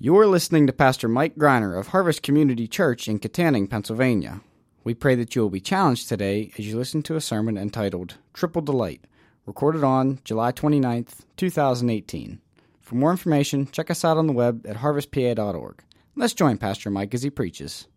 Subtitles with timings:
[0.00, 4.42] You're listening to Pastor Mike Greiner of Harvest Community Church in Kittanning, Pennsylvania.
[4.84, 8.14] We pray that you will be challenged today as you listen to a sermon entitled
[8.32, 9.00] Triple Delight,
[9.44, 12.40] recorded on July 29th, 2018.
[12.80, 15.82] For more information, check us out on the web at harvestpa.org.
[16.14, 17.88] Let's join Pastor Mike as he preaches.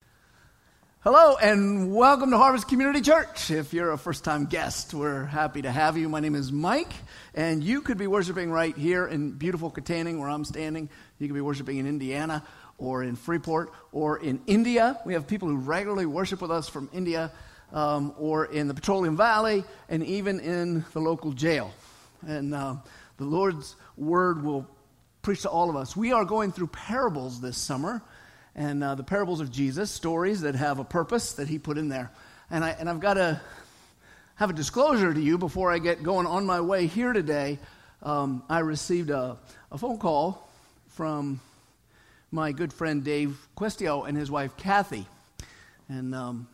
[1.04, 3.50] Hello and welcome to Harvest Community Church.
[3.50, 6.08] If you're a first time guest, we're happy to have you.
[6.08, 6.94] My name is Mike,
[7.34, 10.92] and you could be worshiping right here in beautiful Kittanning, where I'm standing.
[11.22, 12.44] You could be worshiping in Indiana
[12.80, 15.00] or in Freeport or in India.
[15.05, 17.32] We have people who regularly worship with us from India
[17.72, 21.72] um, or in the Petroleum Valley and even in the local jail.
[22.26, 22.78] And uh,
[23.18, 24.68] the Lord's word will
[25.22, 25.95] preach to all of us.
[25.95, 28.02] We are going through parables this summer
[28.56, 31.88] and uh, the parables of Jesus, stories that have a purpose that he put in
[31.88, 32.09] there.
[32.50, 33.40] And, I, and I've got to
[34.38, 37.59] have a disclosure to you before I get going on my way here today.
[38.02, 39.38] Um, I received a,
[39.72, 40.48] a phone call
[40.91, 41.40] from
[42.31, 45.08] my good friend Dave Questio and his wife Kathy.
[45.90, 46.47] And um,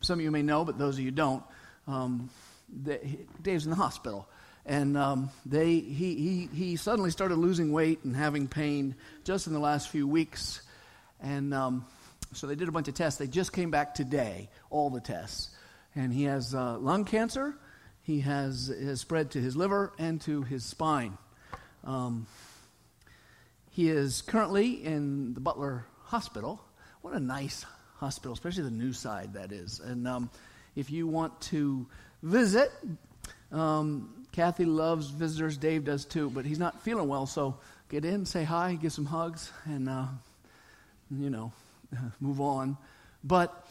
[0.00, 1.42] some of you may know, but those of you don't,
[1.86, 2.30] um,
[2.82, 4.28] they, Dave's in the hospital.
[4.66, 9.52] And um, they, he, he, he suddenly started losing weight and having pain just in
[9.52, 10.62] the last few weeks.
[11.20, 11.84] And um,
[12.32, 13.18] so they did a bunch of tests.
[13.18, 15.50] They just came back today, all the tests.
[15.94, 17.54] And he has uh, lung cancer.
[18.02, 21.16] He has, has spread to his liver and to his spine.
[21.84, 22.26] Um,
[23.74, 26.64] he is currently in the Butler Hospital.
[27.02, 29.80] What a nice hospital, especially the new side, that is.
[29.80, 30.30] And um,
[30.76, 31.84] if you want to
[32.22, 32.70] visit,
[33.50, 35.56] um, Kathy loves visitors.
[35.56, 37.58] Dave does too, but he's not feeling well, so
[37.88, 40.06] get in, say hi, give some hugs, and uh,
[41.10, 41.52] you know,
[42.20, 42.76] move on.
[43.24, 43.66] But,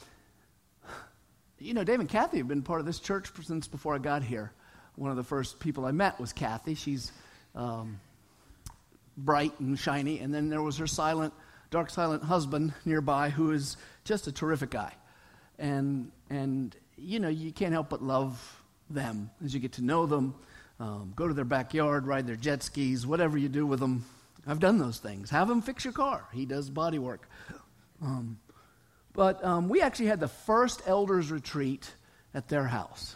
[1.59, 4.22] you know, Dave and Kathy have been part of this church since before I got
[4.22, 4.52] here.
[4.96, 6.76] One of the first people I met was Kathy.
[6.76, 7.14] She's
[7.56, 8.02] um,
[9.17, 10.19] bright and shiny.
[10.19, 11.33] And then there was her silent,
[11.69, 14.94] dark, silent husband nearby who is just a terrific guy.
[15.59, 20.06] And, and you know, you can't help but love them as you get to know
[20.06, 20.35] them.
[20.79, 24.06] Um, go to their backyard, ride their jet skis, whatever you do with them,
[24.46, 25.29] I've done those things.
[25.29, 26.25] Have him fix your car.
[26.34, 27.29] He does body work.
[28.02, 28.40] Um,
[29.13, 31.90] but um, we actually had the first elders retreat
[32.34, 33.16] at their house.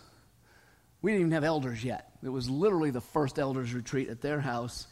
[1.01, 2.11] We didn't even have elders yet.
[2.23, 4.87] It was literally the first elders retreat at their house.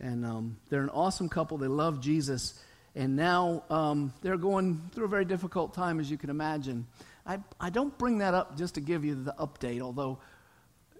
[0.00, 1.58] And um, they're an awesome couple.
[1.58, 2.60] They love Jesus.
[2.94, 6.86] And now um, they're going through a very difficult time, as you can imagine.
[7.26, 10.18] I, I don't bring that up just to give you the update, although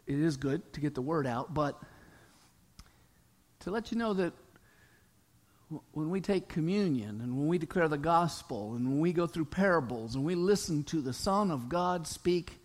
[0.07, 1.81] it is good to get the word out, but
[3.61, 4.33] to let you know that
[5.93, 9.47] when we take communion and when we declare the gospel and when we go through
[9.47, 12.59] parables and we listen to the Son of God speak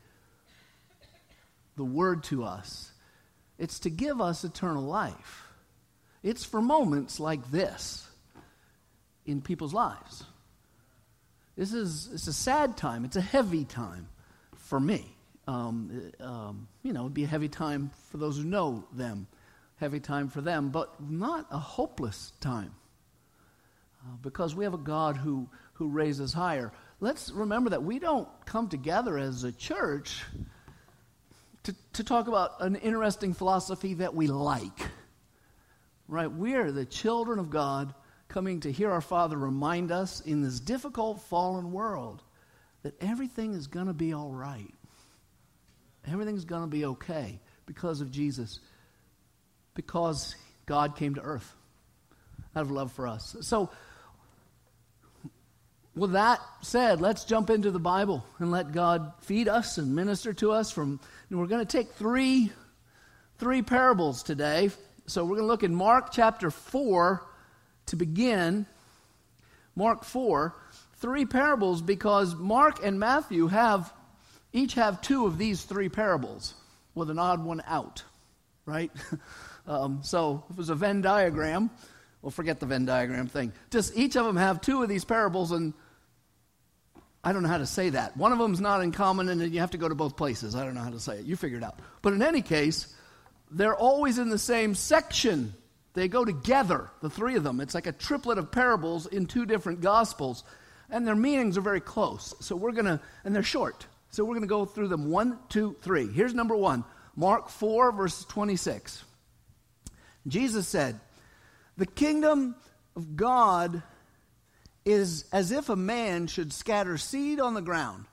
[1.75, 2.91] the word to us,
[3.57, 5.48] it's to give us eternal life.
[6.23, 8.07] It's for moments like this
[9.25, 10.23] in people's lives.
[11.55, 13.05] This is it's a sad time.
[13.05, 14.07] It's a heavy time
[14.55, 15.05] for me.
[15.47, 19.27] Um, um, you know, it'd be a heavy time for those who know them,
[19.77, 22.71] heavy time for them, but not a hopeless time.
[24.01, 26.71] Uh, because we have a God who, who raises higher.
[26.99, 30.23] Let's remember that we don't come together as a church
[31.63, 34.79] to, to talk about an interesting philosophy that we like.
[36.09, 36.29] Right?
[36.29, 37.93] We're the children of God
[38.27, 42.21] coming to hear our Father remind us in this difficult fallen world
[42.83, 44.73] that everything is going to be all right.
[46.11, 48.59] Everything's going to be okay because of Jesus,
[49.75, 51.55] because God came to earth
[52.55, 53.35] out of love for us.
[53.41, 53.69] So,
[55.95, 60.33] with that said, let's jump into the Bible and let God feed us and minister
[60.33, 60.99] to us from
[61.29, 62.51] we're going to take three
[63.37, 64.69] three parables today.
[65.09, 67.25] So we're going to look in Mark chapter 4
[67.87, 68.67] to begin.
[69.75, 70.53] Mark 4,
[70.97, 73.91] three parables because Mark and Matthew have
[74.53, 76.53] each have two of these three parables
[76.93, 78.03] with an odd one out,
[78.67, 78.91] right?
[79.67, 81.71] um, so if it was a Venn diagram,
[82.21, 83.51] well, forget the Venn diagram thing.
[83.71, 85.73] Just each of them have two of these parables, and
[87.23, 88.15] I don't know how to say that.
[88.15, 90.53] One of them's not in common, and you have to go to both places.
[90.55, 91.25] I don't know how to say it.
[91.25, 91.79] You figure it out.
[92.03, 92.93] But in any case,
[93.51, 95.53] they're always in the same section.
[95.93, 97.59] They go together, the three of them.
[97.59, 100.43] It's like a triplet of parables in two different gospels,
[100.89, 102.35] and their meanings are very close.
[102.39, 103.85] So we're going to, and they're short.
[104.11, 106.07] So we're going to go through them one, two, three.
[106.07, 106.83] Here's number one
[107.15, 109.03] Mark 4, verse 26.
[110.27, 110.99] Jesus said,
[111.77, 112.55] The kingdom
[112.95, 113.81] of God
[114.85, 118.05] is as if a man should scatter seed on the ground.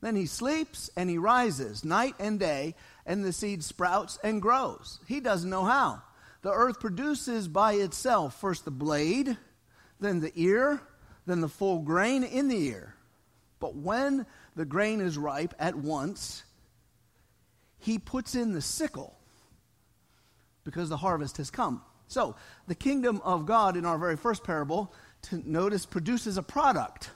[0.00, 2.74] Then he sleeps and he rises night and day,
[3.06, 5.00] and the seed sprouts and grows.
[5.06, 6.02] He doesn't know how.
[6.42, 9.36] the earth produces by itself first the blade,
[10.00, 10.80] then the ear,
[11.26, 12.94] then the full grain in the ear.
[13.60, 14.26] But when
[14.56, 16.42] the grain is ripe at once,
[17.78, 19.16] he puts in the sickle
[20.64, 21.82] because the harvest has come.
[22.08, 27.10] So, the kingdom of God in our very first parable, to notice, produces a product,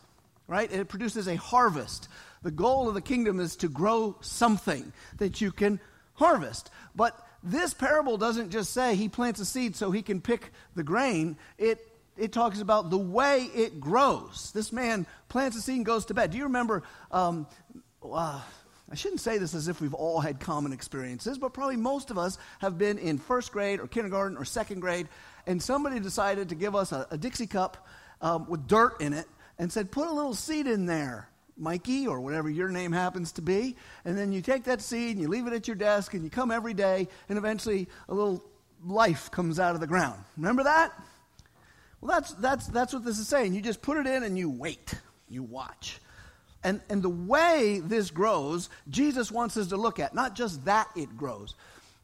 [0.46, 0.72] right?
[0.72, 2.08] It produces a harvest.
[2.42, 5.80] The goal of the kingdom is to grow something that you can
[6.14, 6.70] harvest.
[6.94, 10.82] But this parable doesn't just say he plants a seed so he can pick the
[10.82, 11.36] grain.
[11.58, 11.80] It
[12.16, 14.50] it talks about the way it grows.
[14.54, 16.30] This man plants a seed and goes to bed.
[16.30, 16.82] Do you remember?
[17.10, 17.46] Um,
[18.02, 18.40] uh,
[18.90, 22.18] I shouldn't say this as if we've all had common experiences, but probably most of
[22.18, 25.08] us have been in first grade or kindergarten or second grade,
[25.46, 27.86] and somebody decided to give us a, a Dixie cup
[28.20, 29.26] um, with dirt in it
[29.58, 33.42] and said, put a little seed in there, Mikey, or whatever your name happens to
[33.42, 33.76] be.
[34.04, 36.30] And then you take that seed and you leave it at your desk and you
[36.30, 38.44] come every day, and eventually a little
[38.84, 40.22] life comes out of the ground.
[40.36, 40.92] Remember that?
[42.00, 43.54] Well, that's, that's, that's what this is saying.
[43.54, 44.94] You just put it in and you wait,
[45.28, 45.98] you watch.
[46.62, 50.88] And, and the way this grows, Jesus wants us to look at, not just that
[50.96, 51.54] it grows.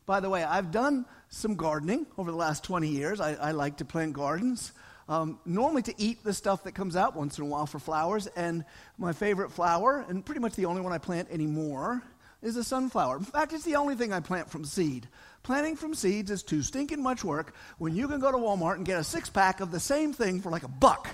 [0.06, 3.20] By the way, I've done some gardening over the last 20 years.
[3.20, 4.72] I, I like to plant gardens.
[5.08, 8.26] Um, normally to eat the stuff that comes out once in a while for flowers.
[8.28, 8.64] And
[8.98, 12.02] my favorite flower, and pretty much the only one I plant anymore,
[12.42, 13.16] is a sunflower.
[13.18, 15.08] In fact, it's the only thing I plant from seed.
[15.42, 18.86] Planting from seeds is too stinking much work when you can go to Walmart and
[18.86, 21.08] get a six pack of the same thing for like a buck.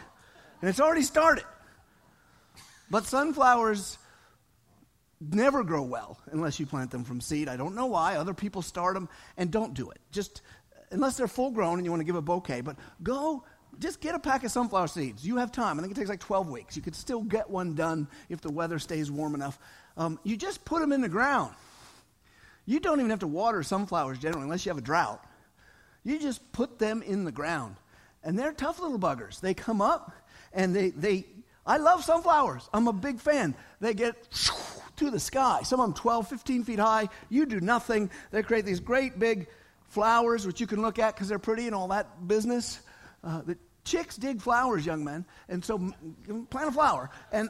[0.60, 1.44] And it's already started.
[2.90, 3.98] But sunflowers
[5.20, 7.48] never grow well unless you plant them from seed.
[7.48, 8.16] I don't know why.
[8.16, 9.98] Other people start them and don't do it.
[10.12, 10.42] Just
[10.90, 12.60] unless they're full grown and you want to give a bouquet.
[12.60, 13.44] But go,
[13.78, 15.26] just get a pack of sunflower seeds.
[15.26, 15.78] You have time.
[15.78, 16.76] I think it takes like 12 weeks.
[16.76, 19.58] You could still get one done if the weather stays warm enough.
[19.96, 21.54] Um, you just put them in the ground.
[22.66, 25.24] You don't even have to water sunflowers generally unless you have a drought.
[26.04, 27.76] You just put them in the ground.
[28.22, 29.40] And they're tough little buggers.
[29.40, 30.12] They come up
[30.52, 31.26] and they, they
[31.66, 32.68] I love sunflowers.
[32.72, 33.54] I'm a big fan.
[33.80, 34.16] They get
[34.96, 35.60] to the sky.
[35.64, 37.08] Some of them 12, 15 feet high.
[37.28, 38.10] You do nothing.
[38.30, 39.48] They create these great big
[39.88, 42.80] flowers, which you can look at because they're pretty and all that business.
[43.22, 43.58] Uh, the
[43.88, 45.24] chicks dig flowers, young men.
[45.48, 45.78] And so
[46.50, 47.10] plant a flower.
[47.32, 47.48] And,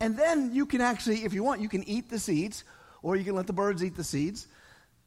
[0.00, 2.64] and then you can actually, if you want, you can eat the seeds
[3.02, 4.48] or you can let the birds eat the seeds.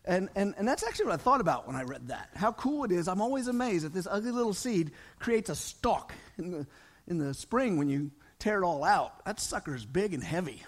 [0.05, 2.29] And, and, and that's actually what I thought about when I read that.
[2.35, 3.07] How cool it is.
[3.07, 6.67] I'm always amazed that this ugly little seed creates a stalk in the,
[7.07, 9.25] in the spring when you tear it all out.
[9.25, 10.63] That sucker is big and heavy.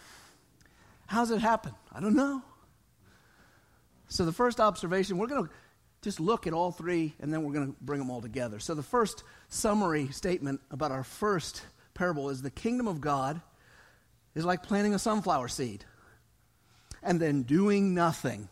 [1.06, 1.74] How's it happen?
[1.94, 2.42] I don't know.
[4.10, 5.52] So, the first observation, we're going to
[6.02, 8.60] just look at all three and then we're going to bring them all together.
[8.60, 11.64] So, the first summary statement about our first
[11.94, 13.42] parable is the kingdom of God
[14.36, 15.84] is like planting a sunflower seed
[17.02, 18.50] and then doing nothing.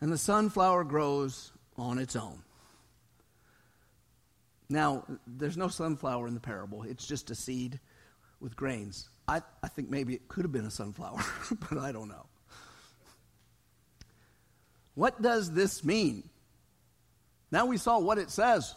[0.00, 2.42] And the sunflower grows on its own.
[4.68, 7.80] Now, there's no sunflower in the parable, it's just a seed
[8.40, 9.08] with grains.
[9.26, 11.20] I, I think maybe it could have been a sunflower,
[11.70, 12.26] but I don't know.
[14.98, 16.28] What does this mean?
[17.52, 18.74] Now we saw what it says.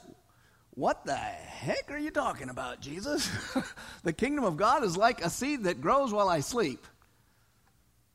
[0.70, 3.28] What the heck are you talking about, Jesus?
[4.04, 6.86] the kingdom of God is like a seed that grows while I sleep.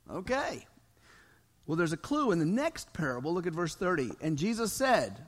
[0.09, 0.65] Okay.
[1.67, 3.35] Well, there's a clue in the next parable.
[3.35, 4.13] Look at verse 30.
[4.23, 5.21] And Jesus said,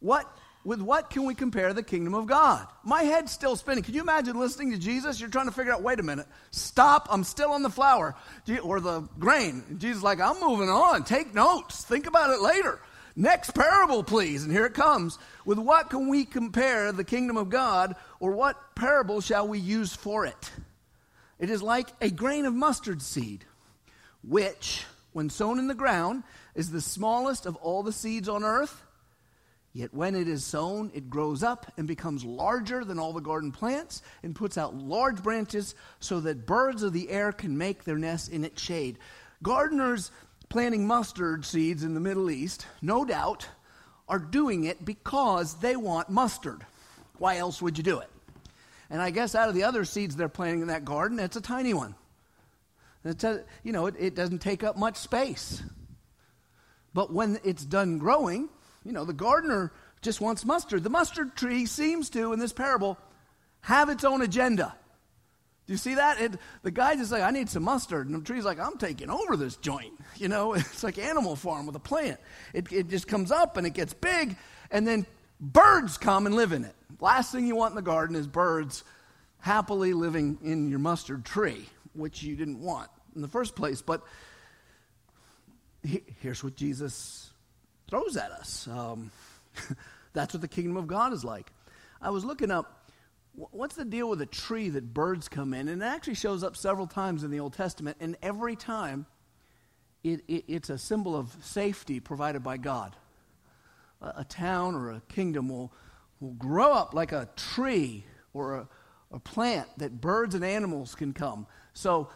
[0.00, 0.34] What
[0.68, 2.66] with what can we compare the kingdom of God?
[2.84, 3.82] My head's still spinning.
[3.82, 5.18] Can you imagine listening to Jesus?
[5.18, 8.14] You're trying to figure out, wait a minute, stop, I'm still on the flower
[8.62, 9.64] or the grain.
[9.78, 11.04] Jesus like, I'm moving on.
[11.04, 11.84] Take notes.
[11.84, 12.80] Think about it later.
[13.16, 14.42] Next parable, please.
[14.42, 15.18] And here it comes.
[15.46, 19.96] With what can we compare the kingdom of God, or what parable shall we use
[19.96, 20.50] for it?
[21.38, 23.46] It is like a grain of mustard seed,
[24.22, 24.84] which,
[25.14, 28.82] when sown in the ground, is the smallest of all the seeds on earth
[29.72, 33.52] Yet when it is sown, it grows up and becomes larger than all the garden
[33.52, 37.98] plants and puts out large branches so that birds of the air can make their
[37.98, 38.98] nests in its shade.
[39.42, 40.10] Gardeners
[40.48, 43.46] planting mustard seeds in the Middle East, no doubt,
[44.08, 46.64] are doing it because they want mustard.
[47.18, 48.10] Why else would you do it?
[48.90, 51.42] And I guess out of the other seeds they're planting in that garden, it's a
[51.42, 51.94] tiny one.
[53.04, 55.62] It's a, you know, it, it doesn't take up much space.
[56.94, 58.48] But when it's done growing,
[58.88, 60.82] you know, the gardener just wants mustard.
[60.82, 62.96] The mustard tree seems to, in this parable,
[63.60, 64.74] have its own agenda.
[65.66, 66.18] Do you see that?
[66.18, 68.06] It, the guy just like, I need some mustard.
[68.08, 69.92] And the tree's like, I'm taking over this joint.
[70.16, 72.18] You know, it's like Animal Farm with a plant.
[72.52, 74.36] It, it just comes up and it gets big,
[74.68, 75.06] and then
[75.38, 76.74] birds come and live in it.
[76.98, 78.82] Last thing you want in the garden is birds
[79.38, 83.80] happily living in your mustard tree, which you didn't want in the first place.
[83.80, 84.02] But
[85.84, 87.27] he, here's what Jesus
[87.88, 88.68] throws at us.
[88.68, 89.10] Um,
[90.12, 91.50] that's what the kingdom of God is like.
[92.00, 92.78] I was looking up
[93.52, 96.56] what's the deal with a tree that birds come in, and it actually shows up
[96.56, 99.06] several times in the Old Testament, and every time
[100.02, 102.96] it, it, it's a symbol of safety provided by God.
[104.02, 105.72] A, a, town or a kingdom will,
[106.20, 108.68] will grow up like a tree or a,
[109.12, 111.46] a plant that birds and animals can come.
[111.74, 112.08] So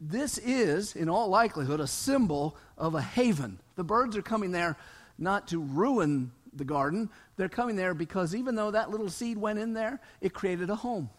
[0.00, 3.58] this is, in all likelihood, a symbol of a haven.
[3.76, 4.76] The birds are coming there
[5.18, 9.58] not to ruin the garden, they're coming there because even though that little seed went
[9.58, 11.10] in there, it created a home.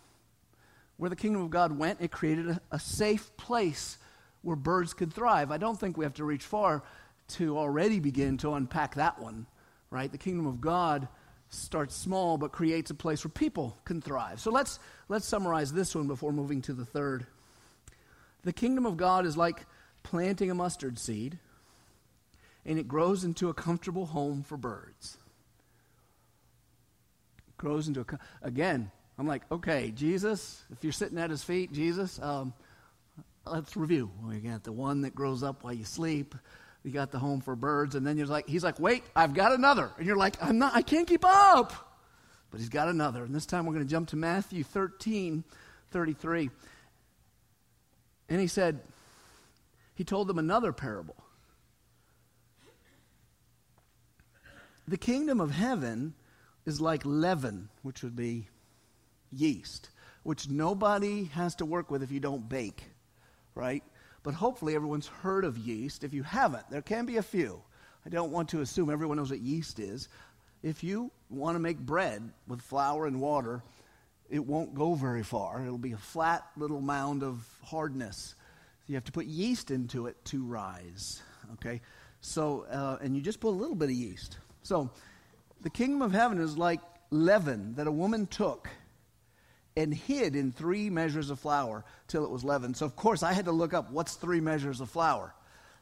[0.97, 3.97] Where the kingdom of God went, it created a, a safe place
[4.41, 5.51] where birds could thrive.
[5.51, 6.83] I don't think we have to reach far
[7.29, 9.45] to already begin to unpack that one,
[9.91, 10.11] right?
[10.11, 11.07] The kingdom of God
[11.49, 14.39] starts small but creates a place where people can thrive.
[14.39, 17.25] So let's let's summarize this one before moving to the third.
[18.43, 19.65] The kingdom of God is like
[20.03, 21.39] planting a mustard seed
[22.69, 25.17] and it grows into a comfortable home for birds.
[27.47, 31.73] It grows into a again, I'm like, okay, Jesus, if you're sitting at his feet,
[31.73, 32.53] Jesus, um,
[33.47, 34.11] let's review.
[34.23, 36.35] We got the one that grows up while you sleep.
[36.83, 39.51] You got the home for birds, and then you're like, he's like, wait, I've got
[39.51, 41.73] another, and you're like, I'm not, I can't keep up.
[42.51, 45.43] But he's got another, and this time we're going to jump to Matthew 13,
[45.89, 46.49] 33.
[48.29, 48.79] And he said,
[49.95, 51.15] he told them another parable.
[54.89, 56.13] The kingdom of heaven
[56.65, 58.47] is like leaven, which would be
[59.31, 59.89] yeast,
[60.23, 62.83] which nobody has to work with if you don't bake
[63.59, 63.83] right?
[64.23, 66.03] But hopefully everyone's heard of yeast.
[66.03, 67.61] If you haven't, there can be a few.
[68.05, 70.07] I don't want to assume everyone knows what yeast is.
[70.63, 73.61] If you want to make bread with flour and water,
[74.29, 75.61] it won't go very far.
[75.61, 78.35] It'll be a flat little mound of hardness.
[78.87, 81.21] You have to put yeast into it to rise.
[81.53, 81.81] Okay?
[82.21, 84.37] So, uh, and you just put a little bit of yeast.
[84.63, 84.89] So,
[85.61, 86.79] the kingdom of heaven is like
[87.11, 88.69] leaven that a woman took
[89.75, 92.77] and hid in three measures of flour till it was leavened.
[92.77, 95.33] So, of course, I had to look up what's three measures of flour.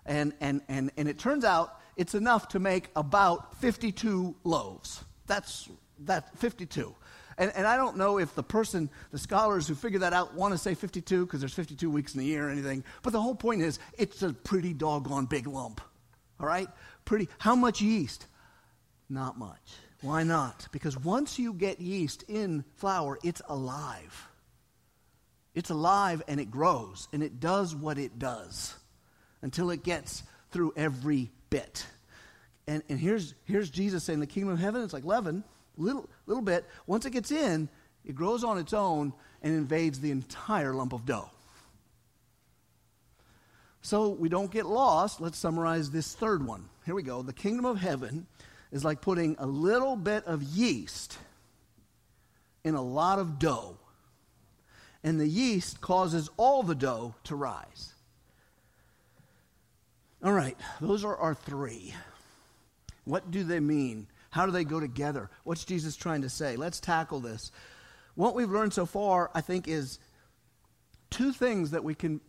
[0.06, 5.04] And, and, and, and it turns out it's enough to make about 52 loaves.
[5.26, 5.68] That's
[6.06, 6.96] that 52.
[7.38, 10.54] And, and I don't know if the person, the scholars who figure that out want
[10.54, 12.84] to say 52 because there's 52 weeks in the year or anything.
[13.04, 15.82] But the whole point is it's a pretty doggone big lump.
[16.40, 16.68] All right?
[17.06, 17.30] Pretty.
[17.40, 18.28] How much yeast?
[19.10, 19.76] Not much.
[20.02, 20.68] Why not?
[20.72, 24.28] Because once you get yeast in flour, it's alive.
[25.56, 28.76] It's alive and it grows and it does what it does
[29.42, 31.86] until it gets through every bit.
[32.68, 35.44] And, and here's, here's Jesus saying the kingdom of heaven is like leaven,
[35.78, 36.66] little, little bit.
[36.86, 37.70] Once it gets in,
[38.06, 41.30] it grows on its own and invades the entire lump of dough.
[43.82, 45.22] So we don't get lost.
[45.22, 46.66] Let's summarize this third one.
[46.86, 47.22] Here we go.
[47.22, 48.28] The kingdom of heaven
[48.72, 51.18] is like putting a little bit of yeast
[52.64, 53.78] in a lot of dough.
[55.04, 57.94] And the yeast causes all the dough to rise.
[60.24, 61.94] All right, those are our three.
[63.06, 64.08] What do they mean?
[64.32, 65.30] How do they go together?
[65.44, 66.58] What's Jesus trying to say?
[66.58, 67.52] Let's tackle this.
[68.16, 70.00] What we've learned so far, I think, is
[71.10, 72.20] two things that we can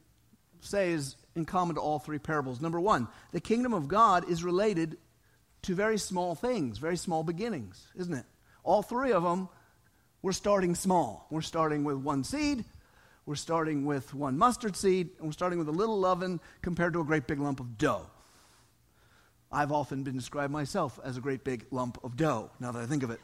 [0.61, 2.61] say is in common to all three parables.
[2.61, 4.99] Number one, the kingdom of God is related
[5.69, 8.25] to very small things, very small beginnings, isn't it?
[8.65, 9.51] All three of them,
[10.23, 11.27] we're starting small.
[11.29, 12.65] We're starting with one seed,
[13.27, 17.01] we're starting with one mustard seed, and we're starting with a little leaven compared to
[17.01, 18.07] a great big lump of dough.
[19.53, 22.87] I've often been described myself as a great big lump of dough, now that I
[22.87, 23.21] think of it.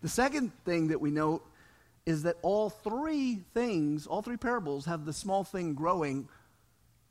[0.00, 1.46] The second thing that we note
[2.06, 6.30] is that all three things, all three parables, have the small thing growing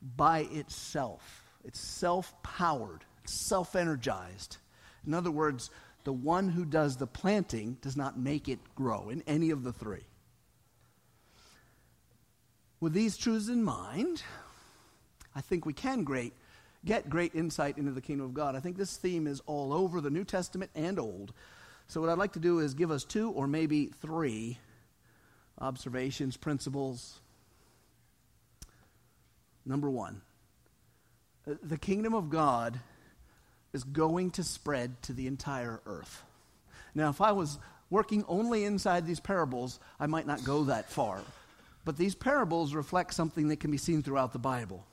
[0.02, 1.44] by itself.
[1.68, 4.58] It's self powered, self energized.
[5.06, 5.70] In other words,
[6.06, 9.74] the one who does the planting does not make it grow in any of the
[9.74, 10.06] three.
[12.80, 14.24] With these truths in mind,
[15.36, 16.34] I think we can great,
[16.86, 18.56] get great insight into the kingdom of God.
[18.56, 21.34] I think this theme is all over the New Testament and Old.
[21.88, 24.58] So, what I'd like to do is give us two or maybe three
[25.60, 27.20] observations, principles.
[29.66, 30.22] Number one,
[31.64, 32.80] the kingdom of God
[33.74, 36.24] is going to spread to the entire earth.
[36.94, 37.58] Now, if I was
[37.90, 41.22] working only inside these parables, I might not go that far.
[41.86, 44.84] But these parables reflect something that can be seen throughout the Bible.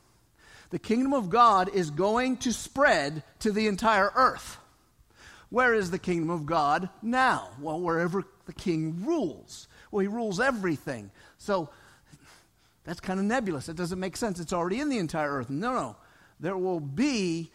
[0.71, 4.59] The kingdom of God is going to spread to the entire earth.
[5.51, 7.51] Where is the kingdom of God now?
[7.61, 9.69] Well, wherever the king rules.
[9.91, 11.11] Well, he rules everything.
[11.39, 11.69] So
[12.85, 13.69] that's kind of nebulous.
[13.69, 14.41] It doesn't make sense.
[14.41, 15.51] It's already in the entire earth.
[15.51, 15.97] No, no
[16.41, 17.51] there will be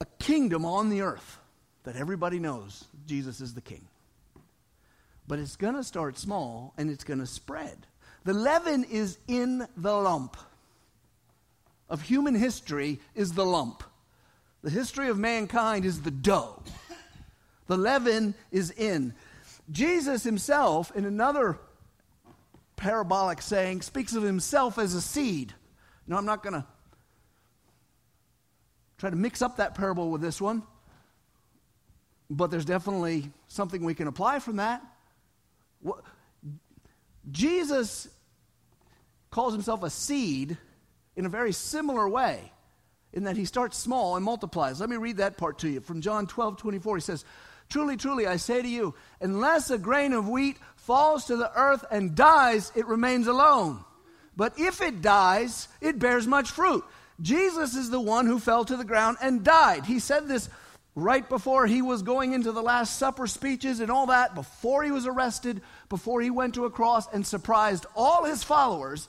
[0.00, 1.38] a kingdom on the earth
[1.84, 3.86] that everybody knows Jesus is the king.
[5.26, 7.86] But it's going to start small and it's going to spread.
[8.24, 10.36] The leaven is in the lump.
[11.88, 13.82] Of human history is the lump.
[14.62, 16.62] The history of mankind is the dough.
[17.66, 19.14] The leaven is in.
[19.70, 21.58] Jesus himself, in another
[22.76, 25.54] parabolic saying, speaks of himself as a seed.
[26.06, 26.64] Now, I'm not going to
[28.98, 30.62] try to mix up that parable with this one,
[32.28, 34.82] but there's definitely something we can apply from that.
[37.30, 38.08] Jesus
[39.30, 40.58] calls himself a seed
[41.16, 42.52] in a very similar way,
[43.12, 44.80] in that he starts small and multiplies.
[44.80, 45.80] Let me read that part to you.
[45.80, 47.24] From John 12 24, he says,
[47.68, 51.84] Truly, truly, I say to you, unless a grain of wheat falls to the earth
[51.90, 53.84] and dies, it remains alone.
[54.36, 56.84] But if it dies, it bears much fruit.
[57.20, 59.84] Jesus is the one who fell to the ground and died.
[59.84, 60.48] He said this
[60.94, 64.90] right before he was going into the Last Supper speeches and all that, before he
[64.90, 69.08] was arrested, before he went to a cross and surprised all his followers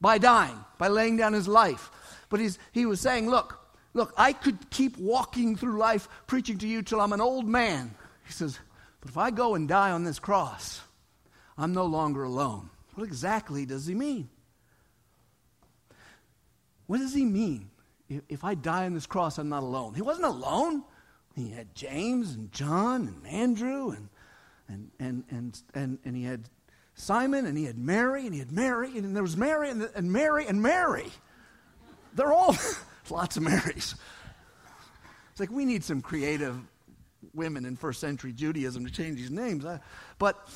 [0.00, 1.90] by dying, by laying down his life.
[2.28, 3.58] But he's, he was saying, Look,
[3.94, 7.94] look, I could keep walking through life preaching to you till I'm an old man.
[8.26, 8.58] He says,
[9.00, 10.80] But if I go and die on this cross,
[11.56, 12.70] I'm no longer alone.
[12.94, 14.28] What exactly does he mean?
[16.86, 17.70] What does he mean?
[18.28, 19.94] If, I die on this cross, I'm not alone.
[19.94, 20.84] He wasn't alone.
[21.34, 24.08] He had James and John and Andrew and,
[24.68, 26.48] and, and, and, and, and he had
[26.94, 30.12] Simon and he had Mary and he had Mary and there was Mary and, and
[30.12, 31.08] Mary and Mary.
[32.14, 32.56] They're all
[33.10, 33.96] lots of Marys.
[35.30, 36.56] It's like we need some creative
[37.34, 39.66] women in first century Judaism to change these names.
[40.18, 40.48] But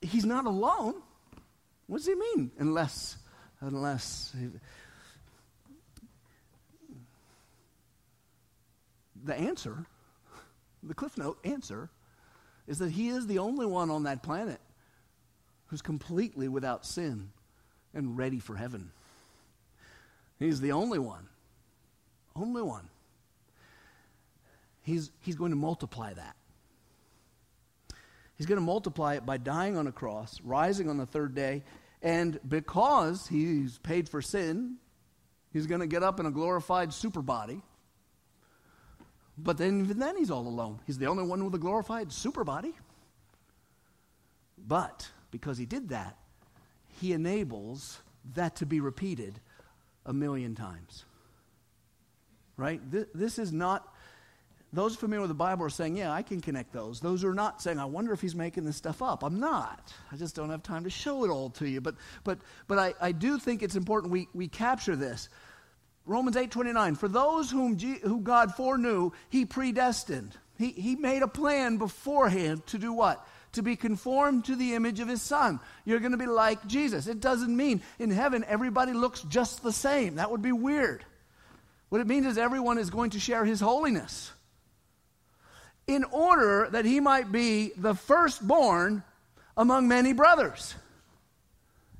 [0.00, 0.94] he's not alone.
[1.86, 2.52] What does he mean?
[2.58, 3.18] Unless,
[3.60, 4.34] unless.
[9.24, 9.86] The answer,
[10.82, 11.90] the Cliff Note answer,
[12.66, 14.60] is that he is the only one on that planet
[15.66, 17.30] who's completely without sin
[17.94, 18.90] and ready for heaven.
[20.38, 21.28] He's the only one.
[22.34, 22.88] Only one.
[24.82, 26.36] He's, he's going to multiply that.
[28.36, 31.62] He's going to multiply it by dying on a cross, rising on the third day,
[32.02, 34.76] and because he's paid for sin,
[35.52, 37.60] he's going to get up in a glorified super body.
[39.42, 40.80] But then, even then, he's all alone.
[40.86, 42.74] He's the only one with a glorified super body.
[44.58, 46.16] But because he did that,
[47.00, 48.00] he enables
[48.34, 49.40] that to be repeated
[50.04, 51.04] a million times.
[52.56, 52.80] Right?
[52.90, 53.94] This, this is not,
[54.72, 57.00] those familiar with the Bible are saying, yeah, I can connect those.
[57.00, 59.22] Those are not saying, I wonder if he's making this stuff up.
[59.22, 59.94] I'm not.
[60.12, 61.80] I just don't have time to show it all to you.
[61.80, 65.30] But, but, but I, I do think it's important we, we capture this.
[66.06, 70.36] Romans 8:29 For those whom G, who God foreknew he predestined.
[70.58, 73.26] He, he made a plan beforehand to do what?
[73.52, 75.58] To be conformed to the image of his son.
[75.84, 77.06] You're going to be like Jesus.
[77.06, 80.16] It doesn't mean in heaven everybody looks just the same.
[80.16, 81.04] That would be weird.
[81.88, 84.30] What it means is everyone is going to share his holiness.
[85.86, 89.02] In order that he might be the firstborn
[89.56, 90.74] among many brothers.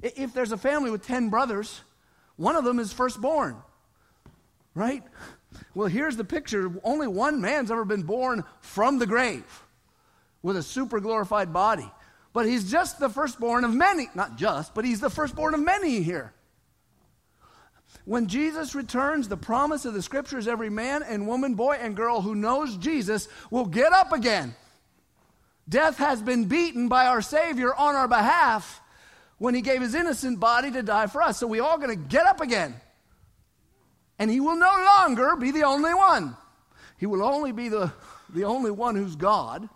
[0.03, 1.81] If there's a family with 10 brothers
[2.41, 3.55] one of them is firstborn
[4.75, 5.03] Right?
[5.75, 6.73] Well, here's the picture.
[6.85, 9.45] Only one man's ever been born from the grave
[10.43, 11.91] with a super glorified body.
[12.33, 14.09] But he's just the firstborn of many.
[14.15, 16.33] Not just, but he's the firstborn of many here.
[18.05, 22.21] When Jesus returns, the promise of the scriptures every man and woman, boy and girl
[22.21, 24.55] who knows Jesus will get up again.
[25.69, 28.81] Death has been beaten by our Savior on our behalf
[29.39, 31.39] when he gave his innocent body to die for us.
[31.39, 32.75] So we all going to get up again
[34.21, 36.37] and he will no longer be the only one.
[36.99, 37.91] He will only be the,
[38.29, 39.67] the only one who's God.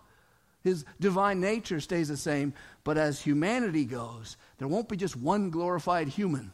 [0.63, 2.53] His divine nature stays the same,
[2.83, 6.53] but as humanity goes, there won't be just one glorified human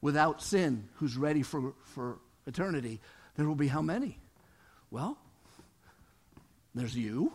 [0.00, 2.98] without sin who's ready for, for eternity.
[3.36, 4.18] There will be how many?
[4.90, 5.18] Well,
[6.74, 7.32] there's you,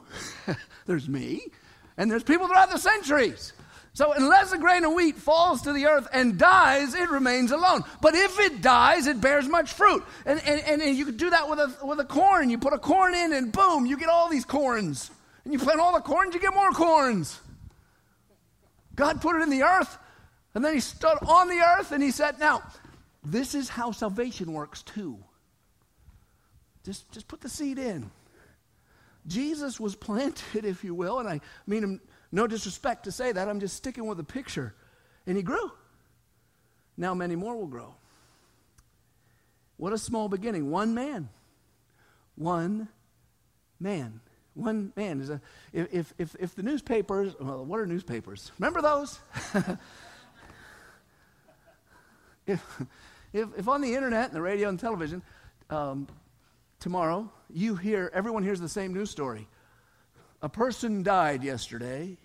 [0.88, 1.41] there's me,
[1.97, 3.53] and there's people throughout the centuries.
[3.95, 7.84] So, unless a grain of wheat falls to the earth and dies, it remains alone.
[8.01, 10.03] But if it dies, it bears much fruit.
[10.25, 12.49] And, and, and you could do that with a, with a corn.
[12.49, 15.12] You put a corn in, and boom, you get all these corns.
[15.43, 17.39] And you plant all the corns, you get more corns.
[18.95, 19.97] God put it in the earth,
[20.56, 22.63] and then He stood on the earth, and He said, Now,
[23.23, 25.19] this is how salvation works too.
[26.84, 28.10] Just, just put the seed in.
[29.27, 32.01] Jesus was planted, if you will, and I mean him
[32.34, 34.74] no disrespect to say that, I'm just sticking with the picture.
[35.28, 35.72] And he grew.
[36.98, 37.93] Now many more will grow.
[39.78, 40.72] What a small beginning.
[40.72, 41.30] One man.
[42.36, 42.88] One
[43.80, 44.19] man.
[44.56, 45.39] One man is a.
[45.72, 48.52] If, if, if the newspapers, well, what are newspapers?
[48.58, 49.19] Remember those?
[52.48, 52.82] if,
[53.32, 55.22] if, if on the internet and the radio and television,
[55.69, 56.08] um,
[56.80, 59.48] tomorrow, you hear, everyone hears the same news story.
[60.41, 62.17] A person died yesterday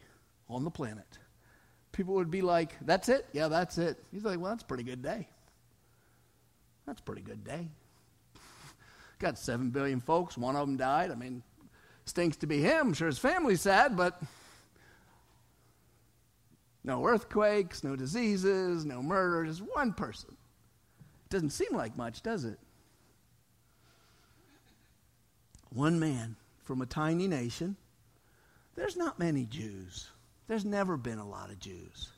[0.49, 1.19] on the planet.
[1.93, 3.27] People would be like, That's it?
[3.33, 4.03] Yeah, that's it.
[4.13, 5.29] He's like, Well, that's a pretty good day.
[6.87, 7.69] That's a pretty good day.
[9.19, 11.11] Got 7 billion folks, one of them died.
[11.11, 11.43] I mean,
[12.07, 12.89] stinks to be him.
[12.89, 14.21] I'm sure his family's sad, but
[16.85, 20.37] no earthquakes, no diseases, no murder, just one person.
[21.29, 22.59] Doesn't seem like much, does it?
[25.71, 27.77] One man from a tiny nation.
[28.75, 30.09] There's not many Jews.
[30.49, 32.09] There's never been a lot of Jews.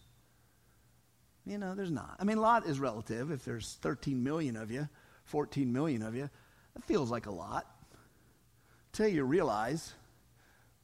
[1.45, 2.17] You know, there's not.
[2.21, 3.31] I mean, a lot is relative.
[3.31, 4.89] If there's 13 million of you,
[5.25, 6.31] 14 million of you,
[6.77, 7.67] it feels like a lot.
[8.93, 9.93] Till you realize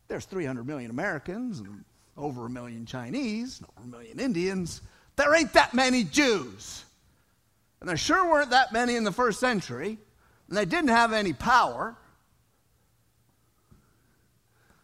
[0.08, 1.84] there's 300 million Americans and
[2.16, 4.80] over a million Chinese, over a million Indians.
[5.16, 6.84] There ain't that many Jews.
[7.80, 9.98] And there sure weren't that many in the first century.
[10.48, 11.96] And they didn't have any power.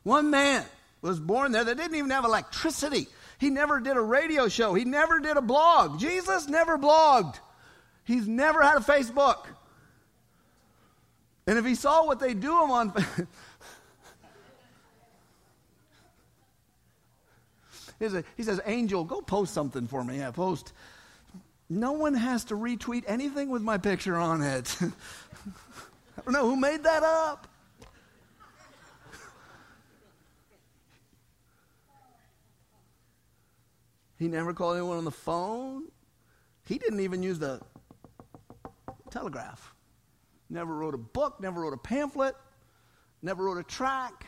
[0.03, 0.65] One man
[1.03, 3.09] was born there that didn't even have electricity.
[3.39, 4.73] He never did a radio show.
[4.75, 5.99] He never did a blog.
[5.99, 7.41] Jesus never blogged.
[8.05, 9.47] He's never had a Facebook.
[11.47, 12.95] And if he saw what they do him on
[18.37, 20.19] he says, Angel, go post something for me.
[20.19, 20.73] Yeah, post.
[21.69, 24.77] No one has to retweet anything with my picture on it.
[24.83, 24.87] I
[26.25, 27.49] don't know who made that up.
[34.23, 35.89] He never called anyone on the phone.
[36.65, 37.61] He didn't even use the
[39.11, 39.75] telegraph.
[40.49, 42.37] Never wrote a book, never wrote a pamphlet,
[43.21, 44.27] never wrote a track.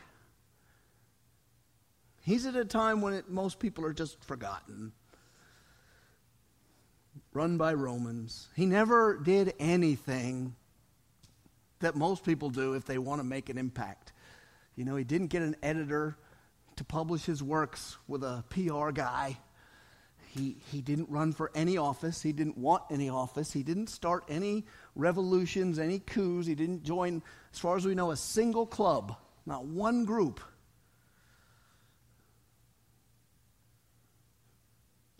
[2.22, 4.90] He's at a time when it, most people are just forgotten,
[7.32, 8.48] run by Romans.
[8.56, 10.56] He never did anything
[11.78, 14.12] that most people do if they want to make an impact.
[14.74, 16.16] You know, he didn't get an editor
[16.74, 19.38] to publish his works with a PR guy.
[20.34, 22.20] He, he didn't run for any office.
[22.20, 23.52] He didn't want any office.
[23.52, 24.64] He didn't start any
[24.96, 26.48] revolutions, any coups.
[26.48, 29.16] He didn't join, as far as we know, a single club,
[29.46, 30.40] not one group.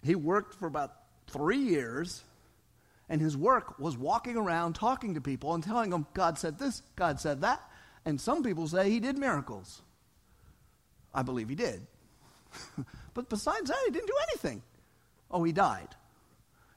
[0.02, 0.92] He worked for about
[1.28, 2.24] three years,
[3.08, 6.82] and his work was walking around talking to people and telling them, God said this,
[6.96, 7.62] God said that.
[8.04, 9.80] And some people say he did miracles.
[11.14, 11.86] I believe he did.
[13.14, 14.62] but besides that, he didn't do anything.
[15.30, 15.88] Oh, he died.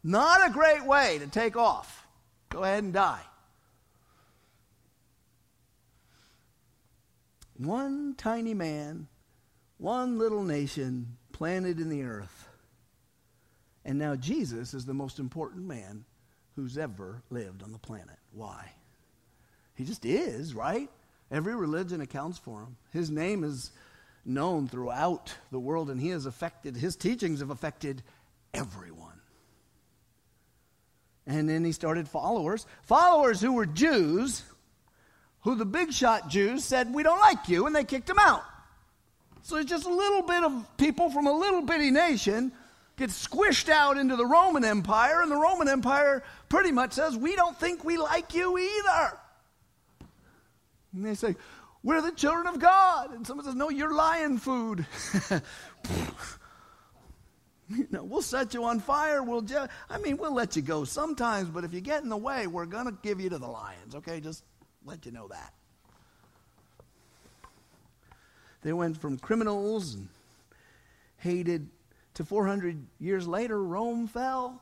[0.04, 2.08] Not a great way to take off.
[2.50, 3.22] Go ahead and die.
[7.58, 9.08] One tiny man,
[9.78, 12.48] one little nation planted in the earth
[13.88, 16.04] and now Jesus is the most important man
[16.58, 18.18] who's ever lived on the planet.
[18.34, 18.74] Why?
[19.76, 20.90] He just is, right?
[21.32, 22.76] Every religion accounts for him.
[22.92, 23.72] His name is
[24.26, 28.04] known throughout the world, and he has affected, his teachings have affected
[28.58, 29.22] everyone.
[31.26, 34.44] And then he started followers, followers who were Jews,
[35.42, 38.44] who the big shot Jews said, We don't like you, and they kicked him out.
[39.44, 42.52] So it's just a little bit of people from a little bitty nation
[42.98, 47.36] gets squished out into the Roman Empire, and the Roman Empire pretty much says, We
[47.36, 49.20] don't think we like you either.
[50.94, 51.36] And they say,
[51.84, 53.14] We're the children of God.
[53.14, 54.86] And someone says, No, you're lion food.
[57.76, 59.24] you know, we'll set you on fire.
[59.24, 62.18] We'll just, I mean, we'll let you go sometimes, but if you get in the
[62.18, 64.20] way, we're going to give you to the lions, okay?
[64.20, 64.44] Just
[64.86, 65.54] let you know that.
[68.62, 70.08] They went from criminals and
[71.18, 71.70] hated
[72.16, 74.62] to 400 years later, Rome fell.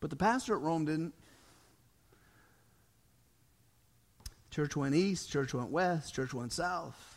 [0.00, 1.14] But the pastor at Rome didn't.
[4.50, 7.11] Church went east, church went west, church went south.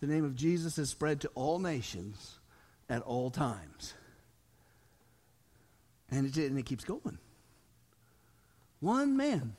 [0.00, 2.38] The name of Jesus is spread to all nations
[2.88, 3.94] at all times.
[6.10, 7.18] And it, and it keeps going.
[8.80, 9.54] One man,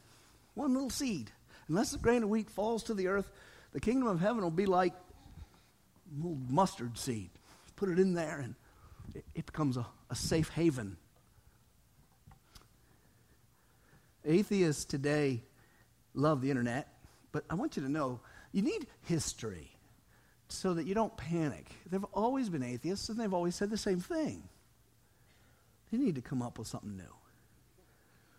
[0.55, 1.31] one little seed.
[1.67, 3.31] Unless a grain of wheat falls to the earth,
[3.71, 4.93] the kingdom of heaven will be like
[6.17, 7.29] little mustard seed.
[7.75, 8.55] Put it in there, and
[9.13, 10.97] it, it becomes a, a safe haven.
[14.25, 15.43] Atheists today
[16.13, 16.87] love the internet,
[17.31, 18.19] but I want you to know
[18.51, 19.71] you need history
[20.53, 21.67] so that you don't panic.
[21.89, 24.43] They've always been atheists, and they've always said the same thing.
[25.91, 27.03] They need to come up with something new.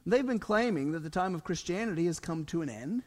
[0.07, 3.03] They've been claiming that the time of Christianity has come to an end.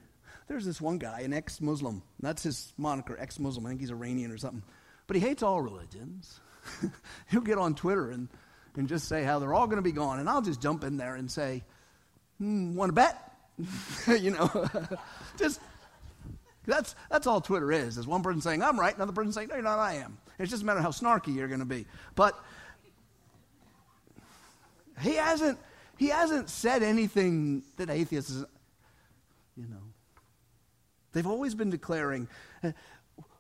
[0.48, 2.04] There's this one guy, an ex Muslim.
[2.20, 3.65] That's his moniker, ex Muslim.
[3.65, 4.63] I think he's Iranian or something.
[5.08, 6.39] But he hates all religions.
[7.30, 8.30] He'll get on Twitter and,
[8.76, 10.20] and just say how they're all going to be gone.
[10.20, 11.63] And I'll just jump in there and say,
[12.38, 13.32] hmm, want to bet?
[14.22, 14.70] you know,
[15.38, 15.60] just
[16.65, 19.56] that's, that's all Twitter is, is one person saying, I'm right, another person saying, no,
[19.56, 20.17] you're not, I am.
[20.39, 21.86] It's just a matter of how snarky you're going to be.
[22.15, 22.38] But
[25.01, 25.60] he hasn't,
[25.97, 28.45] he hasn't said anything that atheists, is,
[29.56, 29.82] you know.
[31.13, 32.28] They've always been declaring,
[32.62, 32.71] uh,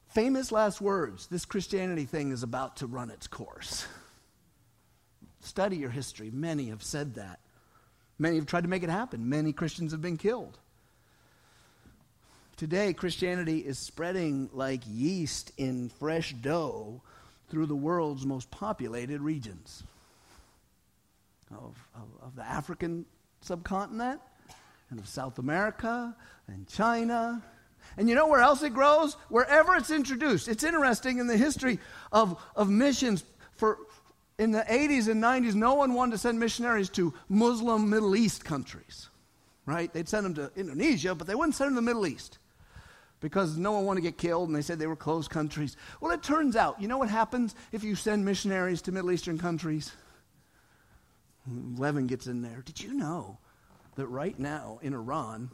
[0.07, 3.85] famous last words, this Christianity thing is about to run its course.
[5.41, 6.31] Study your history.
[6.31, 7.39] Many have said that.
[8.17, 9.27] Many have tried to make it happen.
[9.27, 10.57] Many Christians have been killed.
[12.57, 17.01] Today, Christianity is spreading like yeast in fresh dough
[17.49, 19.83] through the world's most populated regions
[21.51, 23.05] of, of, of, the African
[23.41, 24.21] subcontinent
[24.89, 26.15] and of South America
[26.47, 27.43] and China.
[27.97, 29.15] And you know where else it grows?
[29.27, 30.47] Wherever it's introduced.
[30.47, 31.77] It's interesting in the history
[32.13, 33.79] of, of missions for
[34.39, 38.45] in the 80s and 90s, no one wanted to send missionaries to Muslim Middle East
[38.45, 39.09] countries,
[39.65, 39.91] right?
[39.93, 42.37] They'd send them to Indonesia, but they wouldn't send them to the Middle East
[43.19, 45.77] because no one wanted to get killed and they said they were closed countries.
[46.01, 49.37] Well, it turns out, you know what happens if you send missionaries to Middle Eastern
[49.37, 49.91] countries?
[51.47, 52.61] leaven gets in there.
[52.65, 53.37] Did you know
[53.95, 55.49] that right now in Iran,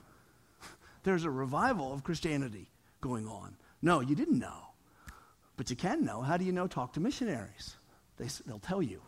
[1.04, 2.70] there's a revival of Christianity
[3.02, 3.56] going on?
[3.82, 4.68] No, you didn't know.
[5.58, 6.22] But you can know.
[6.22, 6.68] How do you know?
[6.68, 7.76] Talk to missionaries.
[8.18, 9.02] They, they'll tell you.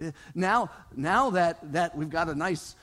[0.00, 2.76] Eh, now, now that, that we've got a nice,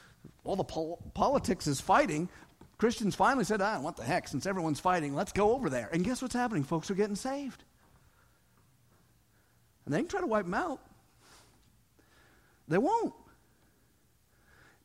[0.44, 2.30] all the pol- politics is fighting,
[2.78, 5.90] Christians finally said, ah, what the heck, since everyone's fighting, let's go over there.
[5.92, 6.64] And guess what's happening?
[6.64, 7.64] Folks are getting saved.
[9.86, 10.80] And they can try to wipe them out.
[12.68, 13.14] They won't.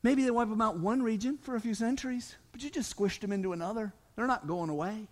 [0.01, 3.19] Maybe they wipe them out one region for a few centuries, but you just squished
[3.19, 3.93] them into another.
[4.15, 5.07] They're not going away.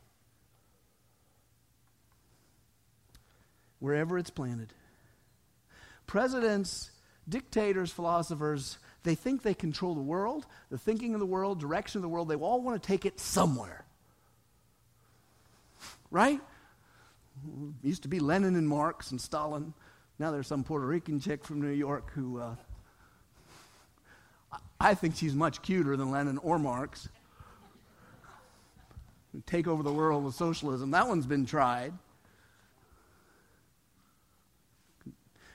[3.80, 4.74] Wherever it's planted.
[6.08, 6.92] Presidents,
[7.28, 12.04] dictators, philosophers, they think they control the world, the thinking of the world, direction of
[12.04, 12.28] the world.
[12.28, 13.86] They all want to take it somewhere.
[16.12, 16.40] Right?
[17.82, 19.74] Used to be Lenin and Marx and Stalin.
[20.20, 22.56] Now there's some Puerto Rican chick from New York who uh,
[24.80, 27.10] I think she's much cuter than Lenin or Marx.
[29.46, 30.92] Take over the world with socialism.
[30.92, 31.94] That one's been tried.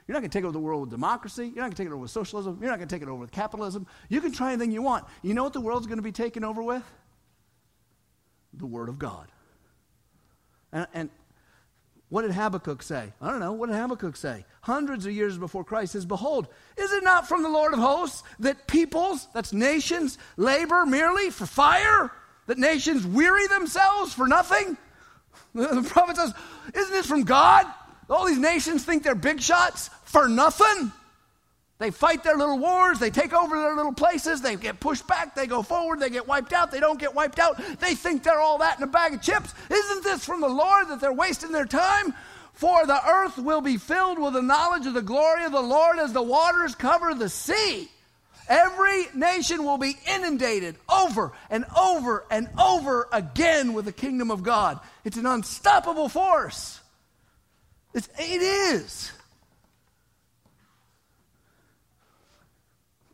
[0.07, 1.47] You're not going to take over the world with democracy.
[1.47, 2.59] You're not going to take it over with socialism.
[2.61, 3.87] You're not going to take it over with capitalism.
[4.09, 5.05] You can try anything you want.
[5.23, 6.85] You know what the world's going to be taken over with?
[8.55, 9.27] The Word of God.
[10.73, 11.11] And, and
[12.09, 13.13] what did Habakkuk say?
[13.21, 13.53] I don't know.
[13.53, 14.45] What did Habakkuk say?
[14.61, 18.23] Hundreds of years before Christ says, Behold, is it not from the Lord of hosts
[18.39, 22.13] that peoples, that's nations, labor merely for fire?
[22.47, 24.77] That nations weary themselves for nothing?
[25.53, 26.35] The prophet says,
[26.75, 27.67] Isn't this from God?
[28.09, 30.93] All these nations think they're big shots for nothing.
[31.79, 35.35] They fight their little wars, they take over their little places, they get pushed back,
[35.35, 37.61] they go forward, they get wiped out, they don't get wiped out.
[37.81, 39.53] They think they're all that in a bag of chips.
[39.71, 42.15] Isn't this from the Lord that they're wasting their time?
[42.55, 45.99] For the earth will be filled with the knowledge of the glory of the Lord
[45.99, 47.91] as the waters cover the sea.
[48.49, 54.43] Every nation will be inundated over and over and over again with the kingdom of
[54.43, 54.81] God.
[55.05, 56.81] It's an unstoppable force.
[57.97, 59.11] It's, it is.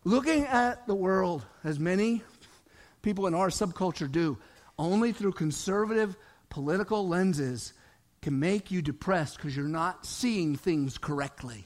[0.02, 2.24] Looking at the world, as many
[3.00, 4.38] people in our subculture do,
[4.76, 6.16] only through conservative
[6.50, 7.74] political lenses
[8.22, 11.64] can make you depressed because you're not seeing things correctly.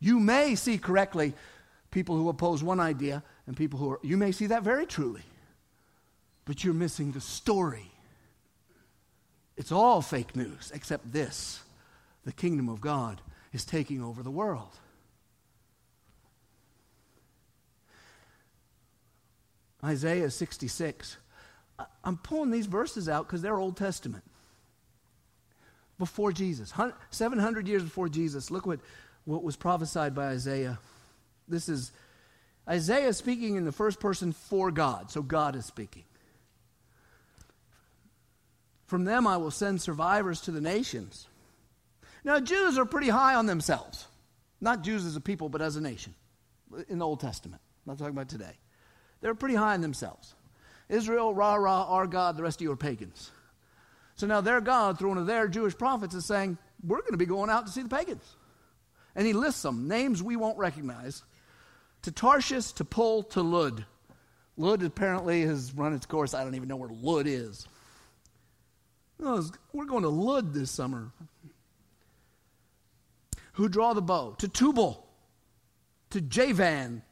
[0.00, 1.34] You may see correctly
[1.90, 5.22] people who oppose one idea and people who are, you may see that very truly,
[6.46, 7.90] but you're missing the story.
[9.58, 11.62] It's all fake news except this
[12.26, 14.76] the kingdom of God is taking over the world.
[19.82, 21.16] Isaiah 66.
[22.02, 24.24] I'm pulling these verses out because they're Old Testament.
[25.98, 26.74] Before Jesus,
[27.10, 28.80] 700 years before Jesus, look what,
[29.24, 30.78] what was prophesied by Isaiah.
[31.48, 31.92] This is
[32.68, 36.04] Isaiah speaking in the first person for God, so God is speaking.
[38.86, 41.28] From them I will send survivors to the nations
[42.26, 44.04] now, Jews are pretty high on themselves.
[44.60, 46.12] Not Jews as a people, but as a nation
[46.88, 47.62] in the Old Testament.
[47.62, 48.50] I'm not talking about today.
[49.20, 50.34] They're pretty high on themselves.
[50.88, 53.30] Israel, rah, rah, our God, the rest of you are pagans.
[54.16, 57.16] So now their God, through one of their Jewish prophets, is saying, We're going to
[57.16, 58.24] be going out to see the pagans.
[59.14, 61.22] And he lists them, names we won't recognize,
[62.02, 63.84] to Tarshish, to Pul, to Lud.
[64.56, 66.34] Lud apparently has run its course.
[66.34, 67.68] I don't even know where Lud is.
[69.20, 71.12] We're going to Lud this summer.
[73.56, 74.34] Who draw the bow?
[74.38, 75.06] To Tubal,
[76.10, 77.02] to Javan,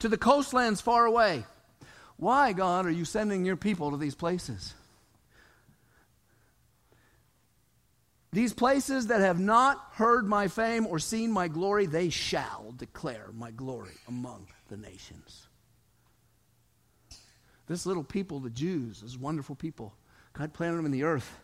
[0.00, 1.44] to the coastlands far away.
[2.16, 4.74] Why, God, are you sending your people to these places?
[8.32, 13.28] These places that have not heard my fame or seen my glory, they shall declare
[13.32, 15.46] my glory among the nations.
[17.68, 19.94] This little people, the Jews, this wonderful people,
[20.32, 21.38] God planted them in the earth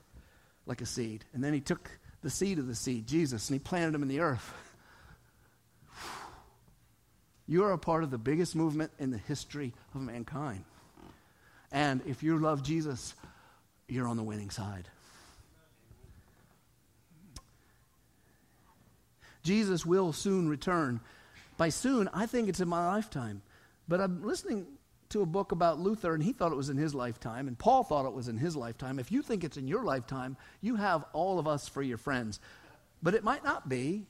[0.66, 1.24] like a seed.
[1.32, 1.90] And then He took
[2.22, 4.52] the seed of the seed, Jesus, and He planted them in the earth.
[7.46, 10.64] You are a part of the biggest movement in the history of mankind.
[11.70, 13.14] And if you love Jesus,
[13.88, 14.88] you're on the winning side.
[19.42, 21.00] Jesus will soon return.
[21.56, 23.42] By soon, I think it's in my lifetime.
[23.88, 24.66] But I'm listening
[25.12, 27.84] to a book about Luther, and he thought it was in his lifetime, and Paul
[27.84, 28.98] thought it was in his lifetime.
[28.98, 32.40] If you think it's in your lifetime, you have all of us for your friends.
[33.02, 34.06] But it might not be.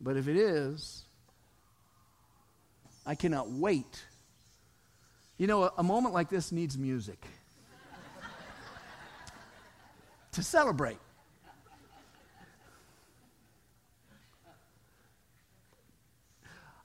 [0.00, 1.04] But if it is,
[3.04, 4.04] I cannot wait.
[5.36, 7.26] You know, a, a moment like this needs music
[10.32, 10.98] to celebrate.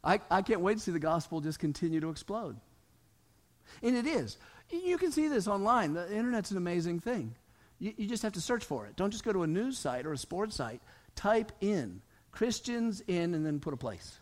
[0.04, 2.56] I, I can't wait to see the gospel just continue to explode.
[3.84, 4.38] And it is.
[4.72, 5.94] You can see this online.
[5.94, 7.36] The internet's an amazing thing.
[7.80, 8.96] You, you just have to search for it.
[8.96, 10.82] Don't just go to a news site or a sports site.
[11.16, 14.18] Type in Christians in and then put a place.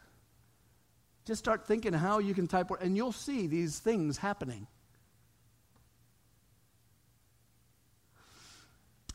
[1.25, 4.65] Just start thinking how you can type, and you'll see these things happening.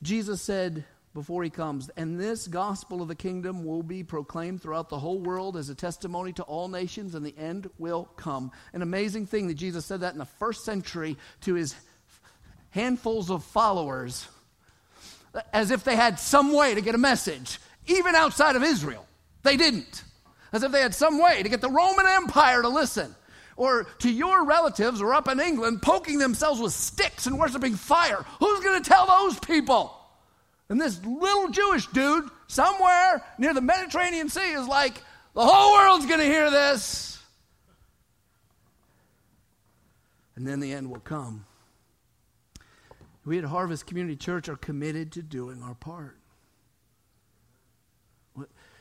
[0.03, 1.91] Jesus said, before he comes.
[1.97, 5.75] And this gospel of the kingdom will be proclaimed throughout the whole world as a
[5.75, 8.51] testimony to all nations, and the end will come.
[8.73, 11.75] An amazing thing that Jesus said that in the first century to his
[12.71, 14.27] handfuls of followers,
[15.53, 19.07] as if they had some way to get a message, even outside of Israel.
[19.43, 20.05] They didn't.
[20.53, 23.15] As if they had some way to get the Roman Empire to listen.
[23.57, 28.25] Or to your relatives or up in England poking themselves with sticks and worshiping fire.
[28.39, 29.99] Who's going to tell those people?
[30.73, 35.03] And this little Jewish dude somewhere near the Mediterranean Sea is like,
[35.35, 37.23] the whole world's going to hear this.
[40.35, 41.45] And then the end will come.
[43.27, 46.17] We at Harvest Community Church are committed to doing our part.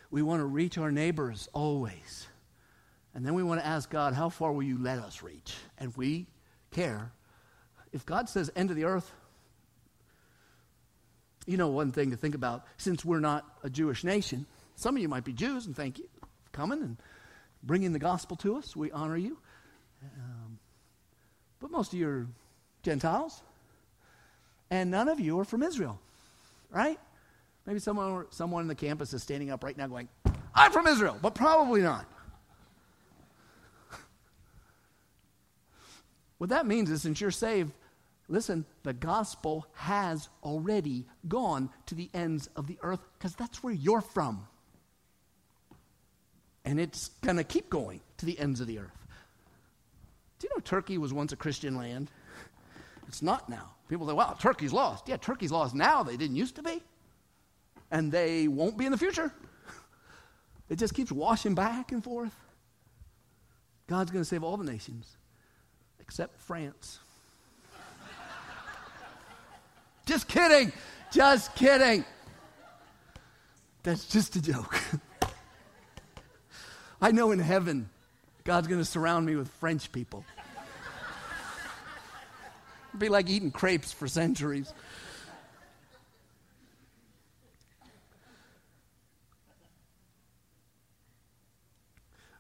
[0.10, 2.26] We want to reach our neighbors always.
[3.14, 5.58] And then we want to ask God, how far will you let us reach?
[5.78, 6.28] And we
[6.72, 7.12] care.
[7.92, 9.12] If God says end of the earth,
[11.46, 15.02] you know, one thing to think about since we're not a Jewish nation, some of
[15.02, 16.98] you might be Jews, and thank you for coming and
[17.64, 18.76] bringing the gospel to us.
[18.76, 19.38] We honor you.
[20.04, 20.60] Um,
[21.60, 22.28] but most of you are
[22.84, 23.42] Gentiles,
[24.70, 26.00] and none of you are from Israel,
[26.72, 27.00] right?
[27.66, 30.10] Maybe someone, someone in the campus is standing up right now going,
[30.56, 32.06] I'm from Israel, but probably not.
[36.40, 37.72] what that means is since you're saved,
[38.32, 43.74] Listen, the gospel has already gone to the ends of the earth because that's where
[43.74, 44.48] you're from.
[46.64, 49.06] And it's going to keep going to the ends of the earth.
[50.40, 52.10] Do you know Turkey was once a Christian land?
[53.10, 53.72] It's not now.
[53.90, 55.10] People say, wow, Turkey's lost.
[55.10, 56.02] Yeah, Turkey's lost now.
[56.02, 56.82] They didn't used to be.
[57.92, 59.34] And they won't be in the future.
[60.70, 62.34] It just keeps washing back and forth.
[63.88, 65.18] God's going to save all the nations
[66.00, 67.00] except France.
[70.06, 70.72] Just kidding.
[71.12, 72.06] Just kidding.
[73.84, 74.80] That's just a joke.
[77.02, 77.90] I know in heaven,
[78.44, 80.24] God's going to surround me with French people.
[82.90, 84.72] It'd be like eating crepes for centuries.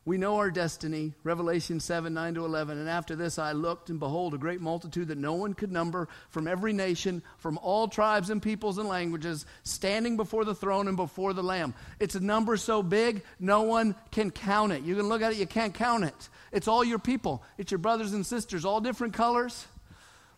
[0.03, 2.79] We know our destiny, Revelation 7 9 to 11.
[2.79, 6.07] And after this I looked, and behold, a great multitude that no one could number
[6.29, 10.97] from every nation, from all tribes and peoples and languages, standing before the throne and
[10.97, 11.75] before the Lamb.
[11.99, 14.81] It's a number so big, no one can count it.
[14.81, 16.29] You can look at it, you can't count it.
[16.51, 19.67] It's all your people, it's your brothers and sisters, all different colors,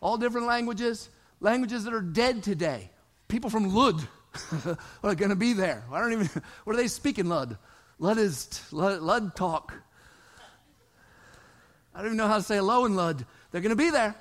[0.02, 1.08] all different languages,
[1.40, 2.92] languages that are dead today.
[3.30, 4.06] People from Lud
[5.04, 5.86] are going to be there.
[5.90, 6.30] I don't even,
[6.66, 7.58] what are they speaking, Lud?
[8.04, 9.74] Lud is Lud, Lud talk.
[11.96, 13.26] I don't even know how to say hello in Lud.
[13.50, 14.14] They're going to be there.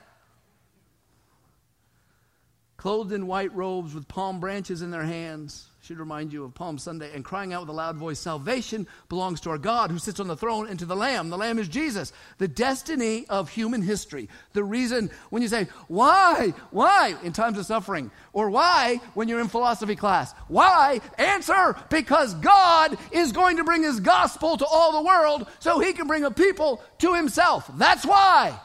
[2.76, 5.66] clothed in white robes with palm branches in their hands.
[5.82, 9.40] Should remind you of Palm Sunday and crying out with a loud voice Salvation belongs
[9.40, 11.28] to our God who sits on the throne and to the Lamb.
[11.28, 14.28] The Lamb is Jesus, the destiny of human history.
[14.52, 16.54] The reason when you say, Why?
[16.70, 17.16] Why?
[17.24, 20.32] in times of suffering, or why when you're in philosophy class.
[20.46, 21.00] Why?
[21.18, 25.94] Answer because God is going to bring his gospel to all the world so he
[25.94, 27.68] can bring a people to himself.
[27.74, 28.56] That's why.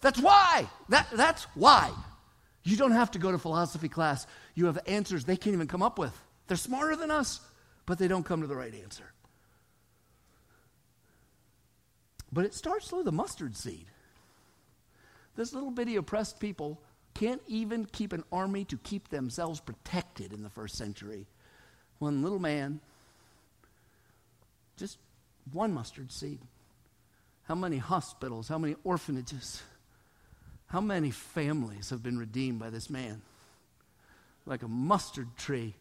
[0.00, 0.68] That's why.
[0.88, 1.92] That, that's why.
[2.64, 4.26] You don't have to go to philosophy class.
[4.56, 6.20] You have answers they can't even come up with.
[6.50, 7.38] They're smarter than us,
[7.86, 9.04] but they don't come to the right answer.
[12.32, 13.86] But it starts with a mustard seed.
[15.36, 16.80] This little bitty oppressed people
[17.14, 21.28] can't even keep an army to keep themselves protected in the first century.
[22.00, 22.80] One little man,
[24.76, 24.98] just
[25.52, 26.40] one mustard seed.
[27.44, 29.62] How many hospitals, how many orphanages,
[30.66, 33.22] how many families have been redeemed by this man?
[34.46, 35.76] Like a mustard tree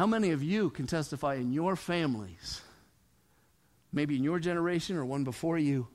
[0.00, 2.62] how many of you can testify in your families,
[3.92, 5.88] maybe in your generation or one before you,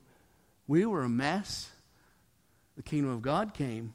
[0.68, 1.68] we were a mess?
[2.76, 3.94] The kingdom of God came,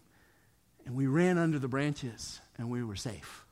[0.86, 3.46] and we ran under the branches, and we were safe.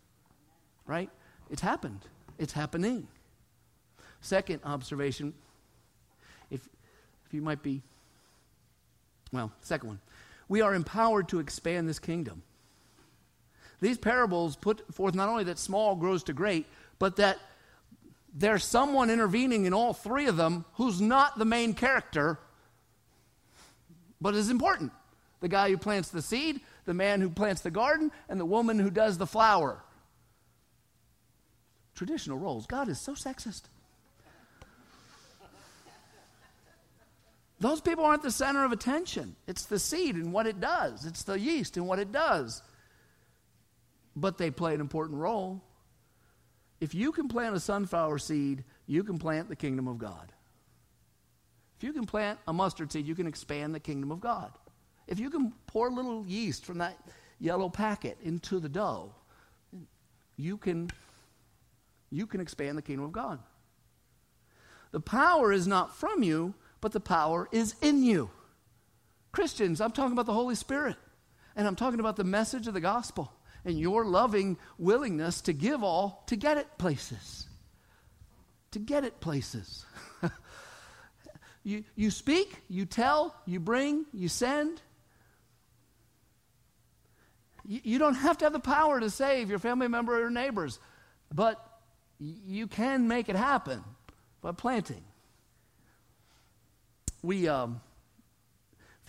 [0.86, 1.10] Right?
[1.49, 2.01] It's happened.
[2.38, 3.07] It's happening.
[4.20, 5.36] Second observation,
[6.51, 6.68] if,
[7.26, 7.84] if you might be,
[9.32, 9.99] well, second one,
[10.49, 12.43] we are empowered to expand this kingdom.
[13.82, 16.65] These parables put forth not only that small grows to great,
[16.97, 17.39] but that
[18.34, 22.39] there's someone intervening in all three of them who's not the main character,
[24.19, 24.91] but is important.
[25.39, 28.77] The guy who plants the seed, the man who plants the garden, and the woman
[28.77, 29.82] who does the flour.
[31.95, 32.67] Traditional roles.
[32.67, 33.63] God is so sexist.
[37.61, 39.36] Those people aren't the center of attention.
[39.47, 42.61] It's the seed and what it does, it's the yeast and what it does
[44.20, 45.61] but they play an important role.
[46.80, 50.32] If you can plant a sunflower seed, you can plant the kingdom of God.
[51.78, 54.51] If you can plant a mustard seed, you can expand the kingdom of God.
[55.07, 56.97] If you can pour a little yeast from that
[57.39, 59.13] yellow packet into the dough,
[60.36, 60.89] you can,
[62.11, 63.39] you can expand the kingdom of God.
[64.91, 68.30] The power is not from you, but the power is in you.
[69.32, 70.95] Christians, I'm talking about the Holy Spirit,
[71.55, 73.32] and I'm talking about the message of the gospel
[73.70, 77.47] and your loving willingness to give all to get it places.
[78.72, 79.86] To get it places.
[81.63, 84.82] you, you speak, you tell, you bring, you send.
[87.65, 90.30] You, you don't have to have the power to save your family member or your
[90.30, 90.80] neighbors,
[91.34, 91.63] but
[92.20, 93.84] you can make it happen
[94.41, 95.03] by planting.
[97.22, 97.82] We, um,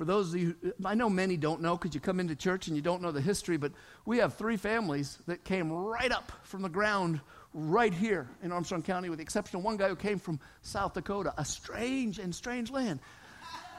[0.01, 2.75] for those of you, I know many don't know because you come into church and
[2.75, 3.71] you don't know the history, but
[4.07, 7.21] we have three families that came right up from the ground
[7.53, 10.95] right here in Armstrong County, with the exception of one guy who came from South
[10.95, 12.99] Dakota, a strange and strange land.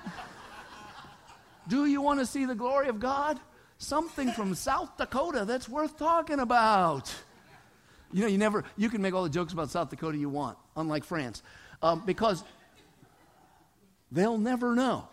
[1.68, 3.40] Do you want to see the glory of God?
[3.80, 7.12] Something from South Dakota that's worth talking about.
[8.14, 10.60] You know, you never, you can make all the jokes about South Dakota you want,
[10.78, 11.42] unlike France,
[11.82, 12.44] um, because
[14.12, 15.08] they'll never know.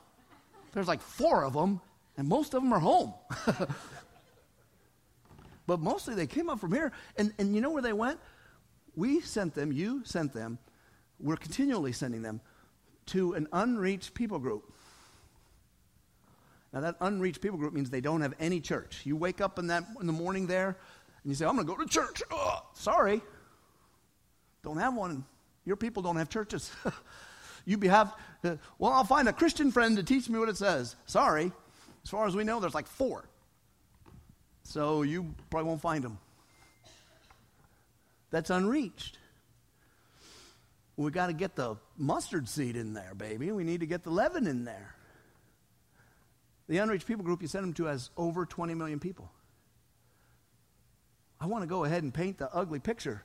[0.73, 1.81] There's like four of them,
[2.17, 3.15] and most of them are home.
[5.67, 6.93] but mostly they came up from here.
[7.17, 8.19] And, and you know where they went?
[8.97, 10.59] We sent them, you sent them,
[11.21, 12.41] we're continually sending them
[13.07, 14.73] to an unreached people group.
[16.73, 19.01] Now, that unreached people group means they don't have any church.
[19.05, 20.77] You wake up in, that, in the morning there
[21.23, 22.23] and you say, I'm going to go to church.
[22.75, 23.23] Sorry.
[24.63, 25.25] Don't have one.
[25.65, 26.71] Your people don't have churches.
[27.65, 30.97] you have, well, I'll find a Christian friend to teach me what it says.
[31.07, 31.53] Sorry.
[32.05, 33.29] As far as we know, there's like four.
[34.63, 36.19] So you probably won't find them.
[38.31, 39.19] That's unreached.
[40.97, 43.53] We got to get the mustard seed in there, baby.
[43.53, 44.95] We need to get the leaven in there.
[46.69, 49.31] The unreached people group you send them to has over 20 million people.
[51.41, 53.23] I want to go ahead and paint the ugly picture.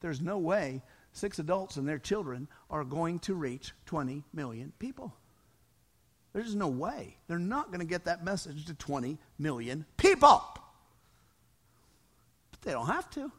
[0.00, 0.82] There's no way
[1.16, 5.14] six adults and their children are going to reach 20 million people.
[6.32, 7.16] There's no way.
[7.26, 10.42] They're not going to get that message to 20 million people.
[12.50, 13.32] But they don't have to.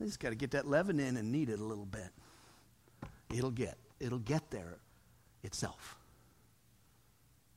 [0.00, 2.08] They just got to get that leaven in and knead it a little bit.
[3.32, 4.78] It'll get, it'll get there
[5.44, 5.96] itself.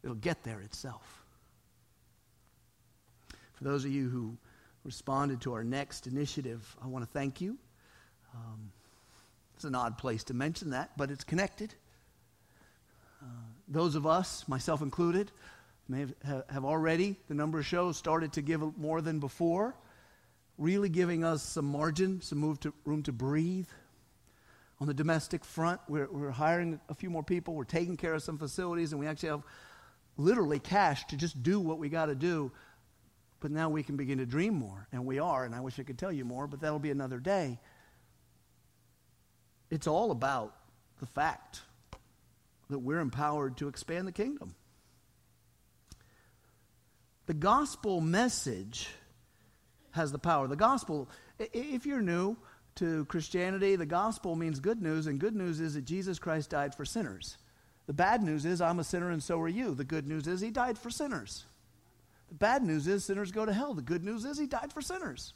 [0.03, 1.23] It'll get there itself.
[3.55, 4.37] For those of you who
[4.83, 7.57] responded to our next initiative, I want to thank you.
[8.35, 8.71] Um,
[9.63, 11.73] it's an odd place to mention that, but it's connected.
[13.21, 13.25] Uh,
[13.69, 15.31] those of us, myself included,
[15.87, 19.73] may have, have already, the number of shows started to give more than before,
[20.57, 23.69] really giving us some margin, some move to, room to breathe.
[24.81, 28.21] On the domestic front, we're, we're hiring a few more people, we're taking care of
[28.21, 29.43] some facilities, and we actually have
[30.17, 32.51] literally cash to just do what we got to do.
[33.39, 35.83] But now we can begin to dream more, and we are, and I wish I
[35.83, 37.59] could tell you more, but that'll be another day.
[39.73, 40.53] It's all about
[40.99, 41.61] the fact
[42.69, 44.53] that we're empowered to expand the kingdom.
[47.25, 48.87] The gospel message
[49.89, 50.47] has the power.
[50.47, 51.09] The gospel,
[51.39, 52.37] if you're new
[52.75, 56.75] to Christianity, the gospel means good news, and good news is that Jesus Christ died
[56.75, 57.37] for sinners.
[57.87, 59.73] The bad news is I'm a sinner and so are you.
[59.73, 61.47] The good news is he died for sinners.
[62.29, 63.73] The bad news is sinners go to hell.
[63.73, 65.33] The good news is he died for sinners.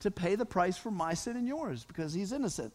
[0.00, 2.72] To pay the price for my sin and yours because he's innocent.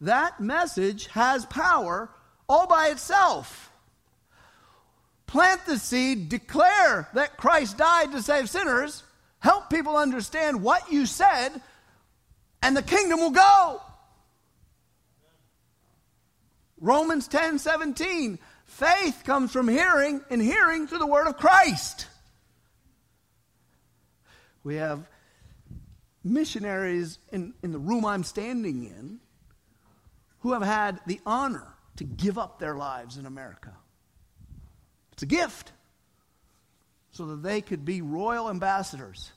[0.00, 2.10] That message has power
[2.48, 3.70] all by itself.
[5.26, 9.02] Plant the seed, declare that Christ died to save sinners,
[9.40, 11.50] help people understand what you said,
[12.62, 13.82] and the kingdom will go.
[16.80, 18.38] Romans 10 17.
[18.66, 22.06] Faith comes from hearing, and hearing through the word of Christ.
[24.64, 25.06] We have
[26.26, 29.20] missionaries in, in the room I'm standing in
[30.40, 31.66] who have had the honor
[31.96, 33.72] to give up their lives in America.
[35.12, 35.72] It's a gift
[37.12, 39.32] so that they could be royal ambassadors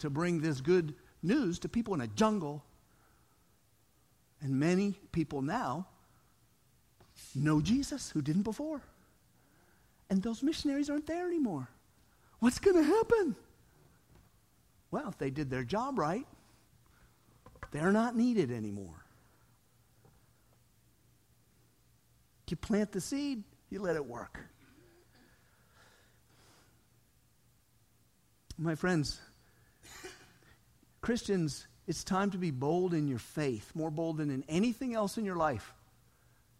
[0.00, 2.62] to bring this good news to people in a jungle.
[4.42, 5.86] And many people now
[7.34, 8.82] know Jesus who didn't before.
[10.10, 11.68] And those missionaries aren't there anymore.
[12.40, 13.36] What's going to happen?
[14.90, 16.26] Well, if they did their job right,
[17.72, 19.04] they're not needed anymore.
[22.48, 24.38] You plant the seed, you let it work.
[28.58, 29.18] My friends,
[31.00, 35.16] Christians, it's time to be bold in your faith, more bold than in anything else
[35.16, 35.72] in your life.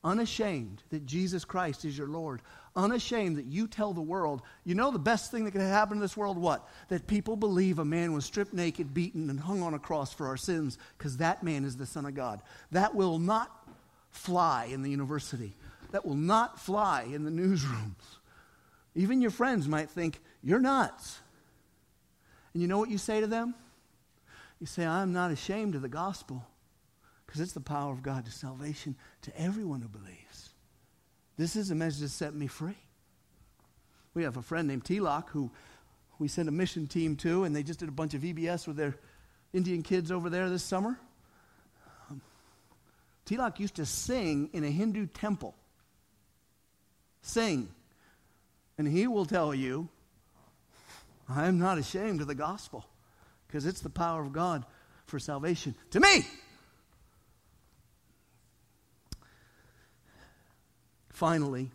[0.03, 2.41] Unashamed that Jesus Christ is your Lord.
[2.75, 6.01] Unashamed that you tell the world, you know the best thing that could happen in
[6.01, 6.67] this world, what?
[6.89, 10.27] That people believe a man was stripped naked, beaten, and hung on a cross for
[10.27, 12.41] our sins, because that man is the Son of God.
[12.71, 13.51] That will not
[14.11, 15.53] fly in the university
[15.93, 18.19] that will not fly in the newsrooms.
[18.95, 21.21] Even your friends might think, You're nuts.
[22.53, 23.55] And you know what you say to them?
[24.61, 26.45] You say, I'm not ashamed of the gospel
[27.25, 30.51] because it's the power of God to salvation to everyone who believes.
[31.43, 32.79] This is a message that set me free.
[34.15, 35.51] We have a friend named T-Lock who
[36.21, 38.77] we sent a mission team to, and they just did a bunch of VBS with
[38.77, 38.95] their
[39.53, 40.97] Indian kids over there this summer.
[42.09, 42.23] Um,
[43.25, 45.57] T-Lock used to sing in a Hindu temple
[47.23, 47.69] sing.
[48.79, 49.89] And he will tell you,
[51.29, 52.87] I am not ashamed of the gospel
[53.49, 54.65] because it's the power of God
[55.07, 56.25] for salvation to me.
[61.13, 61.71] Finally,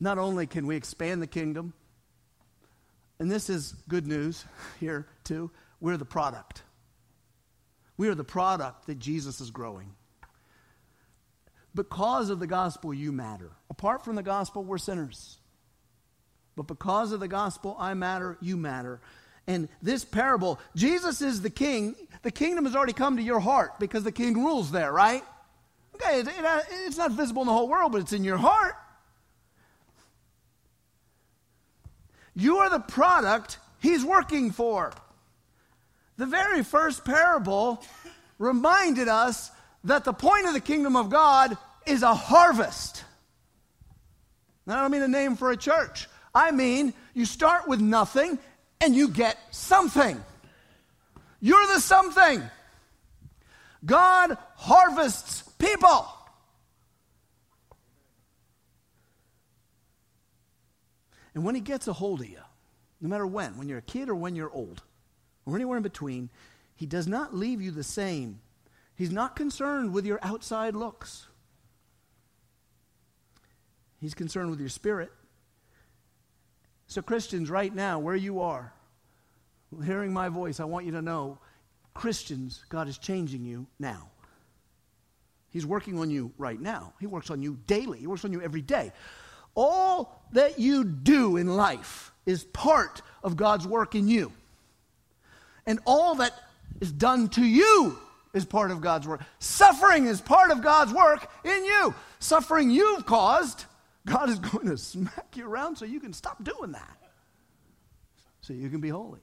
[0.00, 1.74] not only can we expand the kingdom,
[3.18, 4.44] and this is good news
[4.80, 6.62] here too, we're the product.
[7.96, 9.94] We are the product that Jesus is growing.
[11.74, 13.50] Because of the gospel, you matter.
[13.70, 15.38] Apart from the gospel, we're sinners.
[16.56, 19.00] But because of the gospel, I matter, you matter.
[19.46, 21.94] And this parable, Jesus is the king.
[22.22, 25.22] The kingdom has already come to your heart because the king rules there, right?
[26.00, 26.34] Okay, it, it,
[26.86, 28.74] it's not visible in the whole world, but it's in your heart.
[32.34, 34.92] You are the product he's working for.
[36.18, 37.82] The very first parable
[38.38, 39.50] reminded us
[39.84, 43.04] that the point of the kingdom of God is a harvest.
[44.66, 46.08] Now, I don't mean a name for a church.
[46.34, 48.38] I mean, you start with nothing
[48.80, 50.22] and you get something.
[51.40, 52.42] You're the something.
[53.84, 56.08] God harvests people.
[61.34, 62.40] And when He gets a hold of you,
[63.00, 64.82] no matter when, when you're a kid or when you're old,
[65.46, 66.30] or anywhere in between,
[66.74, 68.40] He does not leave you the same
[68.98, 71.28] He's not concerned with your outside looks.
[74.00, 75.12] He's concerned with your spirit.
[76.88, 78.72] So, Christians, right now, where you are,
[79.84, 81.38] hearing my voice, I want you to know
[81.94, 84.08] Christians, God is changing you now.
[85.50, 86.92] He's working on you right now.
[87.00, 88.92] He works on you daily, He works on you every day.
[89.54, 94.32] All that you do in life is part of God's work in you.
[95.66, 96.32] And all that
[96.80, 97.98] is done to you
[98.34, 99.22] is part of God's work.
[99.38, 101.94] Suffering is part of God's work in you.
[102.20, 103.64] Suffering you've caused,
[104.06, 106.96] God is going to smack you around so you can stop doing that.
[108.40, 109.20] So you can be holy.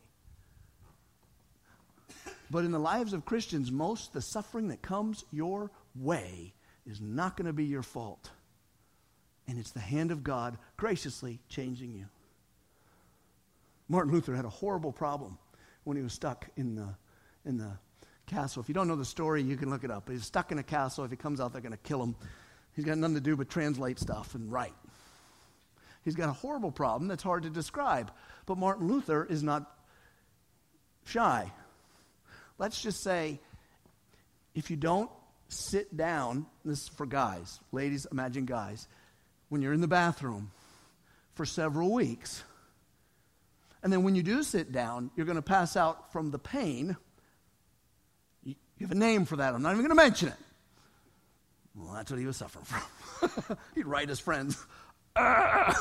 [2.51, 6.53] But in the lives of Christians, most the suffering that comes your way
[6.85, 8.29] is not going to be your fault.
[9.47, 12.05] And it's the hand of God graciously changing you.
[13.87, 15.37] Martin Luther had a horrible problem
[15.83, 16.95] when he was stuck in the,
[17.45, 17.71] in the
[18.25, 18.61] castle.
[18.61, 20.09] If you don't know the story, you can look it up.
[20.09, 21.03] He's stuck in a castle.
[21.03, 22.15] If he comes out, they're going to kill him.
[22.75, 24.73] He's got nothing to do but translate stuff and write.
[26.03, 28.11] He's got a horrible problem that's hard to describe.
[28.45, 29.71] But Martin Luther is not
[31.05, 31.51] shy.
[32.57, 33.39] Let's just say
[34.53, 35.09] if you don't
[35.49, 38.87] sit down, this is for guys, ladies, imagine guys,
[39.49, 40.51] when you're in the bathroom
[41.33, 42.43] for several weeks,
[43.83, 46.97] and then when you do sit down, you're going to pass out from the pain.
[48.43, 49.53] You have a name for that.
[49.53, 50.35] I'm not even going to mention it.
[51.75, 53.57] Well, that's what he was suffering from.
[53.75, 54.65] He'd write his friends,
[55.15, 55.75] I'm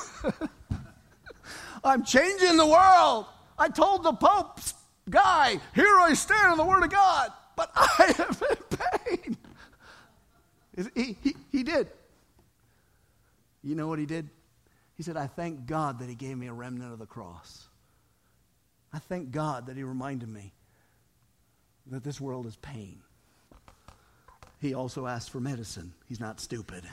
[2.04, 3.26] changing the world.
[3.56, 4.74] I told the Pope's
[5.08, 9.36] guy, here I stand in the Word of God, but I am in pain.
[10.94, 11.88] He, he, he did.
[13.62, 14.28] You know what he did?
[14.96, 17.66] He said, I thank God that he gave me a remnant of the cross.
[18.92, 20.52] I thank God that he reminded me
[21.88, 23.00] that this world is pain.
[24.60, 25.92] He also asked for medicine.
[26.08, 26.84] He's not stupid.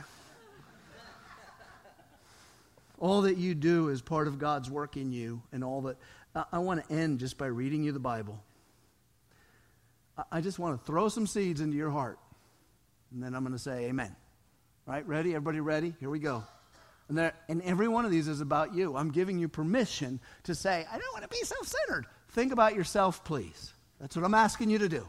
[2.99, 5.97] all that you do is part of God's work in you, and all that.
[6.36, 8.41] I, want to end just by reading you the Bible.
[10.17, 12.19] I, I just want to throw some seeds into your heart,
[13.11, 14.15] and then I'm going to say amen.
[14.88, 15.32] All right, ready?
[15.32, 15.93] Everybody ready?
[15.99, 16.43] Here we go.
[17.09, 18.95] And, there, and every one of these is about you.
[18.95, 22.05] I'm giving you permission to say, I don't want to be self centered.
[22.29, 23.73] Think about yourself, please.
[23.99, 25.07] That's what I'm asking you to do.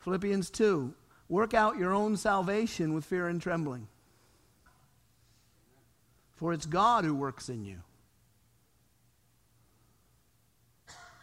[0.00, 0.94] Philippians 2
[1.28, 3.86] Work out your own salvation with fear and trembling.
[6.36, 7.82] For it's God who works in you,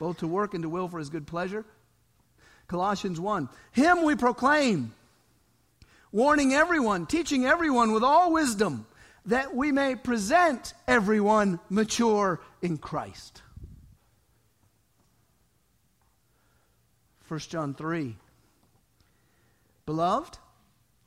[0.05, 1.65] both to work and to will for his good pleasure.
[2.67, 4.93] Colossians 1 Him we proclaim
[6.11, 8.85] warning everyone, teaching everyone with all wisdom,
[9.25, 13.41] that we may present everyone mature in Christ.
[17.27, 18.15] 1 John 3.
[19.87, 20.37] Beloved,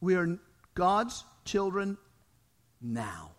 [0.01, 0.41] we are
[0.75, 1.97] God's children
[2.83, 3.31] now.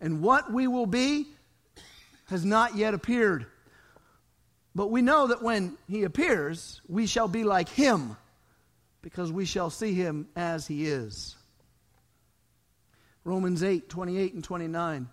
[0.00, 1.26] And what we will be
[2.28, 3.44] has not yet appeared.
[4.80, 8.16] But we know that when he appears, we shall be like him
[9.02, 11.36] because we shall see him as he is.
[13.22, 15.06] Romans 8, 28 and 29.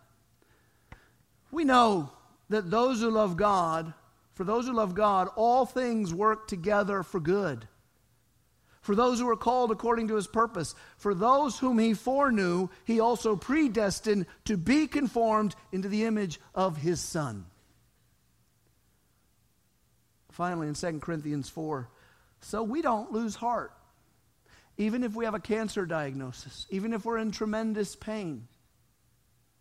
[1.51, 2.11] We know
[2.47, 3.93] that those who love God,
[4.35, 7.67] for those who love God, all things work together for good.
[8.79, 13.01] For those who are called according to his purpose, for those whom he foreknew, he
[13.01, 17.47] also predestined to be conformed into the image of his Son.
[20.37, 21.89] Finally, in 2 Corinthians 4,
[22.39, 23.73] so we don't lose heart
[24.77, 28.47] even if we have a cancer diagnosis, even if we're in tremendous pain,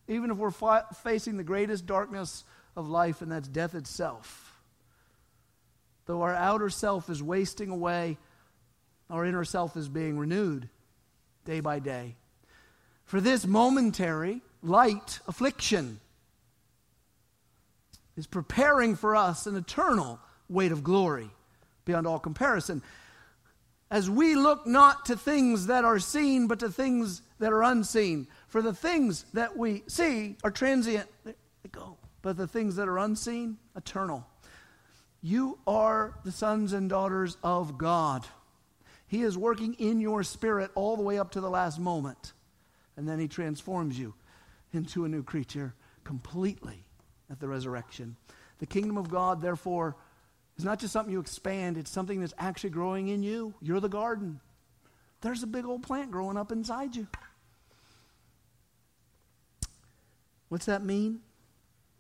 [0.09, 0.51] even if we're
[1.03, 2.45] facing the greatest darkness
[2.77, 4.61] of life, and that's death itself.
[6.05, 8.19] Though our outer self is wasting away,
[9.09, 10.69] our inner self is being renewed
[11.45, 12.17] day by day.
[13.05, 16.01] For this momentary, light affliction
[18.17, 21.31] is preparing for us an eternal weight of glory
[21.85, 22.83] beyond all comparison
[23.91, 28.27] as we look not to things that are seen, but to things that are unseen.
[28.49, 31.35] For the things that we see are transient, they,
[31.71, 31.97] go.
[32.23, 34.27] But the things that are unseen, eternal.
[35.23, 38.27] You are the sons and daughters of God.
[39.07, 42.33] He is working in your spirit all the way up to the last moment.
[42.97, 44.15] And then He transforms you
[44.73, 46.85] into a new creature completely
[47.31, 48.17] at the resurrection.
[48.59, 49.97] The kingdom of God, therefore,
[50.57, 53.55] it's not just something you expand, it's something that's actually growing in you.
[53.61, 54.41] You're the garden.
[55.21, 57.07] There's a big old plant growing up inside you.
[60.49, 61.21] What's that mean?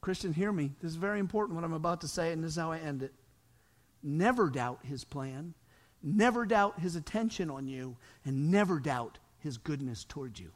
[0.00, 0.72] Christian, hear me.
[0.80, 3.02] This is very important what I'm about to say, and this is how I end
[3.02, 3.12] it.
[4.02, 5.54] Never doubt his plan,
[6.02, 10.52] never doubt his attention on you, and never doubt his goodness towards you.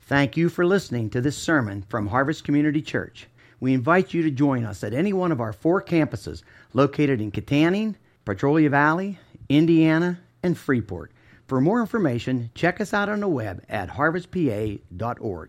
[0.00, 3.28] Thank you for listening to this sermon from Harvest Community Church
[3.60, 6.42] we invite you to join us at any one of our four campuses
[6.72, 7.94] located in Kittanning,
[8.24, 11.12] Petrolia Valley, Indiana, and Freeport.
[11.46, 15.48] For more information, check us out on the web at harvestpa.org.